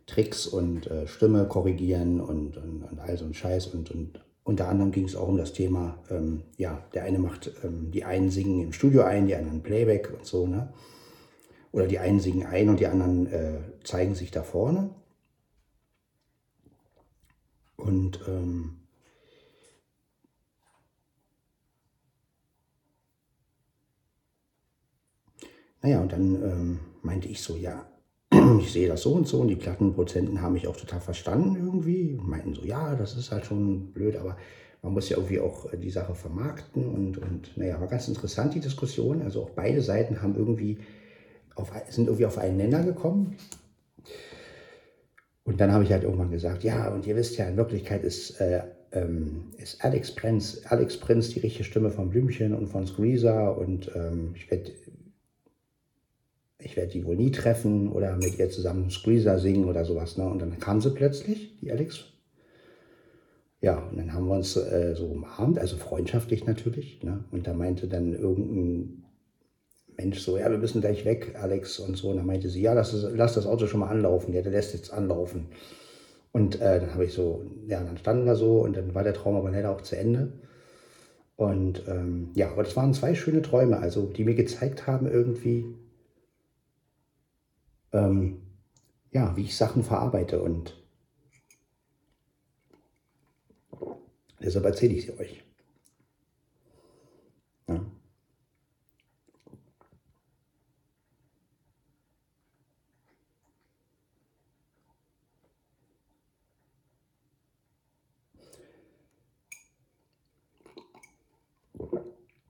Tricks 0.05 0.47
und 0.47 0.87
äh, 0.87 1.05
Stimme 1.07 1.45
korrigieren 1.47 2.21
und, 2.21 2.57
und, 2.57 2.83
und 2.83 2.99
all 2.99 3.17
so 3.17 3.25
ein 3.25 3.33
Scheiß. 3.33 3.67
Und, 3.67 3.91
und 3.91 4.21
unter 4.43 4.69
anderem 4.69 4.91
ging 4.91 5.05
es 5.05 5.15
auch 5.15 5.27
um 5.27 5.37
das 5.37 5.51
Thema, 5.51 5.99
ähm, 6.09 6.43
ja, 6.55 6.81
der 6.93 7.03
eine 7.03 7.19
macht, 7.19 7.51
ähm, 7.63 7.91
die 7.91 8.05
einen 8.05 8.31
singen 8.31 8.61
im 8.63 8.71
Studio 8.71 9.03
ein, 9.03 9.27
die 9.27 9.35
anderen 9.35 9.61
Playback 9.61 10.13
und 10.17 10.25
so, 10.25 10.47
ne? 10.47 10.73
Oder 11.73 11.85
die 11.85 11.99
einen 11.99 12.21
singen 12.21 12.45
ein 12.45 12.69
und 12.69 12.79
die 12.79 12.87
anderen 12.87 13.27
äh, 13.27 13.59
zeigen 13.83 14.15
sich 14.15 14.31
da 14.31 14.41
vorne. 14.41 14.89
Und 17.75 18.21
ähm, 18.27 18.86
Naja, 25.81 26.01
und 26.01 26.11
dann 26.11 26.35
ähm, 26.35 26.79
meinte 27.01 27.27
ich 27.27 27.41
so, 27.41 27.55
ja, 27.55 27.85
ich 28.59 28.71
sehe 28.71 28.87
das 28.87 29.01
so 29.01 29.13
und 29.13 29.27
so 29.27 29.39
und 29.39 29.47
die 29.47 29.55
Plattenprozenten 29.55 30.41
haben 30.41 30.53
mich 30.53 30.67
auch 30.67 30.75
total 30.75 30.99
verstanden 30.99 31.55
irgendwie 31.55 32.17
meinten 32.21 32.53
so, 32.53 32.63
ja, 32.63 32.95
das 32.95 33.15
ist 33.15 33.31
halt 33.31 33.45
schon 33.45 33.91
blöd, 33.93 34.15
aber 34.15 34.37
man 34.81 34.93
muss 34.93 35.09
ja 35.09 35.17
irgendwie 35.17 35.39
auch 35.39 35.71
äh, 35.71 35.77
die 35.77 35.89
Sache 35.89 36.15
vermarkten 36.15 36.85
und, 36.87 37.17
und 37.17 37.57
naja, 37.57 37.79
war 37.79 37.87
ganz 37.87 38.07
interessant 38.07 38.53
die 38.55 38.59
Diskussion. 38.59 39.21
Also 39.21 39.43
auch 39.43 39.49
beide 39.51 39.81
Seiten 39.81 40.21
haben 40.21 40.35
irgendwie 40.35 40.77
auf, 41.55 41.71
sind 41.89 42.07
irgendwie 42.07 42.25
auf 42.25 42.37
einen 42.37 42.57
Nenner 42.57 42.83
gekommen. 42.83 43.35
Und 45.43 45.61
dann 45.61 45.71
habe 45.71 45.83
ich 45.83 45.91
halt 45.91 46.03
irgendwann 46.03 46.31
gesagt, 46.31 46.63
ja, 46.63 46.89
und 46.93 47.07
ihr 47.07 47.15
wisst 47.15 47.37
ja, 47.37 47.47
in 47.47 47.57
Wirklichkeit 47.57 48.03
ist, 48.03 48.39
äh, 48.41 48.63
ähm, 48.91 49.51
ist 49.57 49.83
Alex 49.83 50.13
Prinz, 50.13 50.61
Alex 50.65 50.97
Prinz 50.97 51.29
die 51.29 51.39
richtige 51.39 51.63
Stimme 51.63 51.89
von 51.89 52.09
Blümchen 52.09 52.53
und 52.53 52.67
von 52.67 52.85
Squeezer 52.85 53.57
und 53.57 53.91
ähm, 53.95 54.33
ich 54.35 54.49
werde 54.51 54.71
ich 56.59 56.75
werde 56.75 56.91
die 56.91 57.05
wohl 57.05 57.15
nie 57.15 57.31
treffen 57.31 57.91
oder 57.91 58.15
mit 58.15 58.37
ihr 58.39 58.49
zusammen 58.49 58.89
Squeezer 58.89 59.39
singen 59.39 59.65
oder 59.65 59.85
sowas. 59.85 60.17
Ne? 60.17 60.27
Und 60.27 60.39
dann 60.39 60.57
kam 60.59 60.81
sie 60.81 60.91
plötzlich, 60.91 61.57
die 61.59 61.71
Alex. 61.71 62.05
Ja, 63.61 63.77
und 63.89 63.97
dann 63.97 64.13
haben 64.13 64.27
wir 64.27 64.35
uns 64.35 64.55
äh, 64.55 64.93
so 64.95 65.05
umarmt, 65.05 65.59
also 65.59 65.77
freundschaftlich 65.77 66.45
natürlich. 66.45 67.03
Ne? 67.03 67.23
Und 67.31 67.47
da 67.47 67.53
meinte 67.53 67.87
dann 67.87 68.13
irgendein 68.13 69.03
Mensch 69.97 70.19
so, 70.19 70.37
ja, 70.37 70.49
wir 70.49 70.57
müssen 70.57 70.81
gleich 70.81 71.05
weg, 71.05 71.35
Alex 71.39 71.79
und 71.79 71.95
so. 71.95 72.09
Und 72.09 72.17
dann 72.17 72.25
meinte 72.25 72.49
sie, 72.49 72.61
ja, 72.61 72.73
lass 72.73 72.91
das, 72.91 73.11
lass 73.13 73.33
das 73.33 73.47
Auto 73.47 73.67
schon 73.67 73.79
mal 73.79 73.89
anlaufen. 73.89 74.33
Ja, 74.33 74.41
der 74.41 74.51
lässt 74.51 74.73
jetzt 74.73 74.91
anlaufen. 74.93 75.47
Und 76.31 76.61
äh, 76.61 76.79
dann 76.79 76.93
habe 76.93 77.05
ich 77.05 77.13
so, 77.13 77.45
ja, 77.67 77.83
dann 77.83 77.97
standen 77.97 78.25
wir 78.25 78.35
so 78.35 78.61
und 78.61 78.77
dann 78.77 78.93
war 78.93 79.03
der 79.03 79.13
Traum 79.13 79.35
aber 79.35 79.49
leider 79.49 79.71
auch 79.71 79.81
zu 79.81 79.97
Ende. 79.97 80.33
Und 81.35 81.83
ähm, 81.87 82.29
ja, 82.35 82.51
aber 82.51 82.63
das 82.63 82.75
waren 82.75 82.93
zwei 82.93 83.15
schöne 83.15 83.41
Träume, 83.41 83.79
also 83.79 84.07
die 84.07 84.23
mir 84.23 84.35
gezeigt 84.35 84.87
haben 84.87 85.07
irgendwie, 85.07 85.65
ähm, 87.93 88.41
ja, 89.11 89.35
wie 89.35 89.43
ich 89.43 89.57
Sachen 89.57 89.83
verarbeite 89.83 90.41
und 90.41 90.75
deshalb 94.39 94.65
erzähle 94.65 94.93
ich 94.93 95.05
sie 95.05 95.17
euch. 95.19 95.43
Ja. 97.67 97.85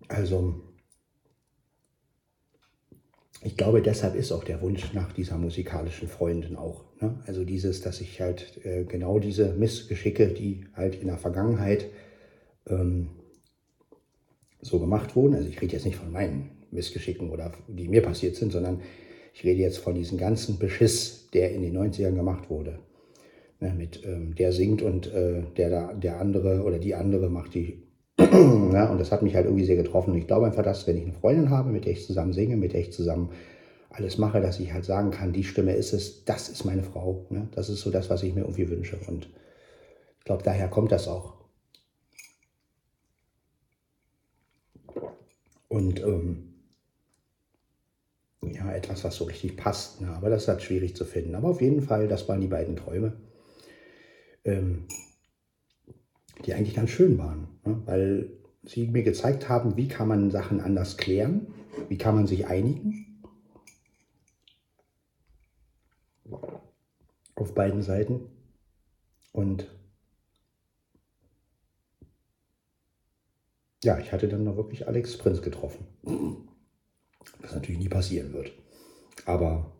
Also 0.09 0.66
ich 3.43 3.55
glaube, 3.55 3.81
deshalb 3.81 4.15
ist 4.15 4.31
auch 4.31 4.43
der 4.43 4.61
Wunsch 4.61 4.93
nach 4.93 5.11
dieser 5.13 5.37
musikalischen 5.37 6.07
Freundin 6.07 6.55
auch. 6.55 6.83
Ne? 7.01 7.19
Also 7.27 7.43
dieses, 7.43 7.81
dass 7.81 8.01
ich 8.01 8.19
halt 8.19 8.65
äh, 8.65 8.83
genau 8.83 9.19
diese 9.19 9.53
Missgeschicke, 9.53 10.29
die 10.29 10.65
halt 10.73 10.95
in 10.95 11.07
der 11.07 11.17
Vergangenheit 11.17 11.85
ähm, 12.67 13.09
so 14.61 14.79
gemacht 14.79 15.15
wurden, 15.15 15.35
also 15.35 15.47
ich 15.47 15.61
rede 15.61 15.73
jetzt 15.73 15.85
nicht 15.85 15.97
von 15.97 16.11
meinen 16.11 16.49
Missgeschicken 16.71 17.29
oder 17.29 17.53
die 17.67 17.87
mir 17.87 18.01
passiert 18.01 18.35
sind, 18.35 18.51
sondern 18.51 18.81
ich 19.33 19.43
rede 19.43 19.61
jetzt 19.61 19.77
von 19.77 19.93
diesem 19.93 20.17
ganzen 20.17 20.57
Beschiss, 20.57 21.29
der 21.31 21.51
in 21.51 21.61
den 21.61 21.77
90ern 21.77 22.15
gemacht 22.15 22.49
wurde. 22.49 22.79
Ne? 23.59 23.73
Mit 23.77 24.03
ähm, 24.03 24.33
der 24.35 24.51
singt 24.51 24.81
und 24.81 25.13
äh, 25.13 25.43
der, 25.55 25.93
der 25.93 26.19
andere 26.19 26.63
oder 26.63 26.79
die 26.79 26.95
andere 26.95 27.29
macht 27.29 27.53
die 27.53 27.83
ja, 28.73 28.89
und 28.89 28.99
das 28.99 29.11
hat 29.11 29.21
mich 29.21 29.35
halt 29.35 29.45
irgendwie 29.45 29.65
sehr 29.65 29.75
getroffen. 29.75 30.11
Und 30.11 30.17
ich 30.17 30.27
glaube 30.27 30.47
einfach, 30.47 30.63
dass 30.63 30.87
wenn 30.87 30.97
ich 30.97 31.03
eine 31.03 31.13
Freundin 31.13 31.49
habe, 31.51 31.69
mit 31.69 31.85
der 31.85 31.93
ich 31.93 32.05
zusammen 32.05 32.33
singe, 32.33 32.57
mit 32.57 32.73
der 32.73 32.81
ich 32.81 32.91
zusammen 32.91 33.29
alles 33.89 34.17
mache, 34.17 34.41
dass 34.41 34.59
ich 34.59 34.73
halt 34.73 34.85
sagen 34.85 35.11
kann, 35.11 35.33
die 35.33 35.43
Stimme 35.43 35.73
ist 35.73 35.93
es, 35.93 36.25
das 36.25 36.49
ist 36.49 36.65
meine 36.65 36.83
Frau. 36.83 37.25
Ne? 37.29 37.47
Das 37.53 37.69
ist 37.69 37.81
so 37.81 37.91
das, 37.91 38.09
was 38.09 38.23
ich 38.23 38.33
mir 38.33 38.41
irgendwie 38.41 38.69
wünsche. 38.69 38.97
Und 39.07 39.29
ich 40.19 40.25
glaube, 40.25 40.43
daher 40.43 40.67
kommt 40.67 40.91
das 40.91 41.07
auch. 41.07 41.35
Und 45.67 46.01
ähm, 46.01 46.53
ja, 48.41 48.71
etwas, 48.73 49.03
was 49.03 49.15
so 49.15 49.25
richtig 49.25 49.57
passt. 49.57 50.01
Ne? 50.01 50.09
Aber 50.09 50.29
das 50.29 50.43
ist 50.43 50.47
halt 50.47 50.63
schwierig 50.63 50.95
zu 50.95 51.05
finden. 51.05 51.35
Aber 51.35 51.49
auf 51.49 51.61
jeden 51.61 51.81
Fall, 51.81 52.07
das 52.07 52.27
waren 52.27 52.41
die 52.41 52.47
beiden 52.47 52.75
Träume. 52.75 53.13
Ähm, 54.43 54.87
die 56.45 56.53
eigentlich 56.53 56.75
ganz 56.75 56.89
schön 56.89 57.17
waren. 57.17 57.47
Ne? 57.65 57.81
Weil 57.85 58.29
sie 58.63 58.87
mir 58.87 59.03
gezeigt 59.03 59.49
haben, 59.49 59.77
wie 59.77 59.87
kann 59.87 60.07
man 60.07 60.31
Sachen 60.31 60.61
anders 60.61 60.97
klären, 60.97 61.47
wie 61.89 61.97
kann 61.97 62.15
man 62.15 62.27
sich 62.27 62.47
einigen. 62.47 63.23
Auf 67.35 67.53
beiden 67.53 67.81
Seiten. 67.81 68.21
Und 69.31 69.67
ja, 73.83 73.99
ich 73.99 74.11
hatte 74.11 74.27
dann 74.27 74.43
noch 74.43 74.57
wirklich 74.57 74.87
Alex 74.87 75.17
Prinz 75.17 75.41
getroffen. 75.41 75.85
Was 77.39 77.53
natürlich 77.53 77.79
nie 77.79 77.89
passieren 77.89 78.33
wird. 78.33 78.51
Aber 79.25 79.71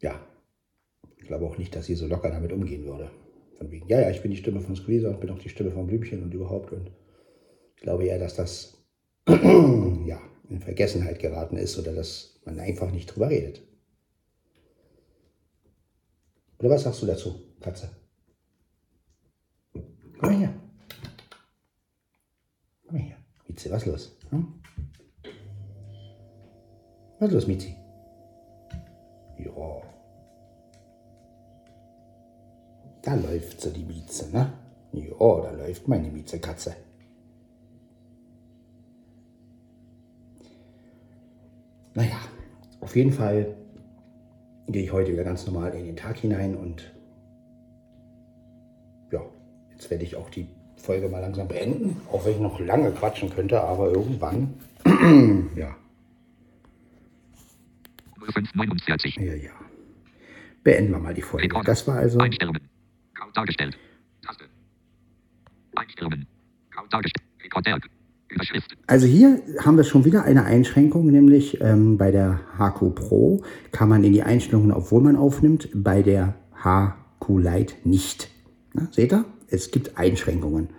ja, 0.00 0.20
ich 1.16 1.26
glaube 1.26 1.46
auch 1.46 1.58
nicht, 1.58 1.74
dass 1.74 1.86
sie 1.86 1.94
so 1.94 2.06
locker 2.06 2.30
damit 2.30 2.52
umgehen 2.52 2.84
würde. 2.84 3.10
Von 3.62 3.70
wegen, 3.70 3.86
ja, 3.86 4.00
ja, 4.00 4.10
ich 4.10 4.20
bin 4.20 4.32
die 4.32 4.36
Stimme 4.36 4.60
von 4.60 4.74
Squeezer 4.74 5.10
und 5.10 5.20
bin 5.20 5.30
auch 5.30 5.38
die 5.38 5.48
Stimme 5.48 5.70
von 5.70 5.86
Blümchen 5.86 6.20
und 6.20 6.34
überhaupt. 6.34 6.72
Und 6.72 6.90
ich 7.76 7.82
glaube 7.82 8.04
eher, 8.04 8.18
dass 8.18 8.34
das 8.34 8.76
ja, 9.28 10.20
in 10.48 10.58
Vergessenheit 10.58 11.20
geraten 11.20 11.56
ist 11.56 11.78
oder 11.78 11.92
dass 11.92 12.40
man 12.44 12.58
einfach 12.58 12.90
nicht 12.90 13.06
drüber 13.06 13.30
redet. 13.30 13.62
Oder 16.58 16.70
was 16.70 16.82
sagst 16.82 17.02
du 17.02 17.06
dazu, 17.06 17.40
Katze? 17.60 17.88
Komm 19.72 19.82
mal 20.22 20.36
her. 20.36 20.54
Komm 22.88 22.96
mal 22.96 23.02
her. 23.04 23.16
Mieze, 23.46 23.70
was 23.70 23.82
ist 23.82 23.86
los? 23.86 24.18
Hm? 24.30 24.54
Was 27.20 27.30
los, 27.30 27.46
Miezi? 27.46 27.76
Ja. 29.38 29.91
Da 33.02 33.14
läuft 33.14 33.60
so 33.60 33.70
die 33.70 33.84
Mieze, 33.84 34.30
ne? 34.32 34.52
Ja, 34.92 35.40
da 35.42 35.50
läuft 35.50 35.88
meine 35.88 36.08
Miezekatze. 36.08 36.76
Naja, 41.94 42.16
auf 42.80 42.94
jeden 42.94 43.12
Fall 43.12 43.54
gehe 44.68 44.84
ich 44.84 44.92
heute 44.92 45.12
wieder 45.12 45.24
ganz 45.24 45.46
normal 45.46 45.74
in 45.74 45.84
den 45.84 45.96
Tag 45.96 46.16
hinein 46.18 46.54
und 46.54 46.94
ja, 49.10 49.20
jetzt 49.72 49.90
werde 49.90 50.04
ich 50.04 50.16
auch 50.16 50.30
die 50.30 50.46
Folge 50.76 51.08
mal 51.08 51.18
langsam 51.20 51.48
beenden, 51.48 52.00
auch 52.10 52.24
wenn 52.24 52.32
ich 52.32 52.40
noch 52.40 52.58
lange 52.60 52.92
quatschen 52.92 53.30
könnte, 53.30 53.60
aber 53.60 53.90
irgendwann, 53.90 54.54
ja, 55.56 55.76
0549. 58.32 59.16
ja, 59.16 59.34
ja, 59.34 59.50
beenden 60.62 60.92
wir 60.92 60.98
mal 60.98 61.14
die 61.14 61.22
Folge. 61.22 61.48
Das 61.64 61.86
war 61.86 61.96
also, 61.96 62.18
Einstellungen. 62.20 62.71
Grau 63.22 63.30
dargestellt. 63.34 63.78
Taste. 64.26 64.44
Einstellungen. 65.76 66.26
Grau 66.72 66.84
dargestellt. 66.90 67.28
Rekordwerk. 67.44 67.88
Also 68.86 69.06
hier 69.06 69.42
haben 69.60 69.76
wir 69.76 69.84
schon 69.84 70.06
wieder 70.06 70.24
eine 70.24 70.44
Einschränkung, 70.44 71.06
nämlich 71.08 71.60
ähm, 71.60 71.98
bei 71.98 72.10
der 72.10 72.40
HQ 72.58 72.94
Pro 72.94 73.42
kann 73.72 73.90
man 73.90 74.02
in 74.04 74.14
die 74.14 74.22
Einstellungen, 74.22 74.72
obwohl 74.72 75.02
man 75.02 75.16
aufnimmt, 75.16 75.68
bei 75.74 76.00
der 76.00 76.34
HQ 76.64 77.28
Lite 77.28 77.74
nicht. 77.84 78.30
Na, 78.72 78.88
seht 78.90 79.12
ihr? 79.12 79.26
Es 79.48 79.70
gibt 79.70 79.98
Einschränkungen. 79.98 80.70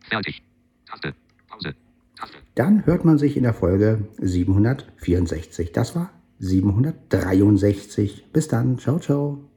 Fertig. 0.00 0.42
Taste. 0.86 1.14
Pause. 1.48 1.74
Taste. 2.14 2.36
Dann 2.54 2.84
hört 2.84 3.06
man 3.06 3.16
sich 3.16 3.38
in 3.38 3.42
der 3.42 3.54
Folge 3.54 4.06
764. 4.18 5.72
Das 5.72 5.96
war 5.96 6.10
763. 6.40 8.26
Bis 8.34 8.48
dann. 8.48 8.78
Ciao, 8.78 8.98
ciao. 8.98 9.48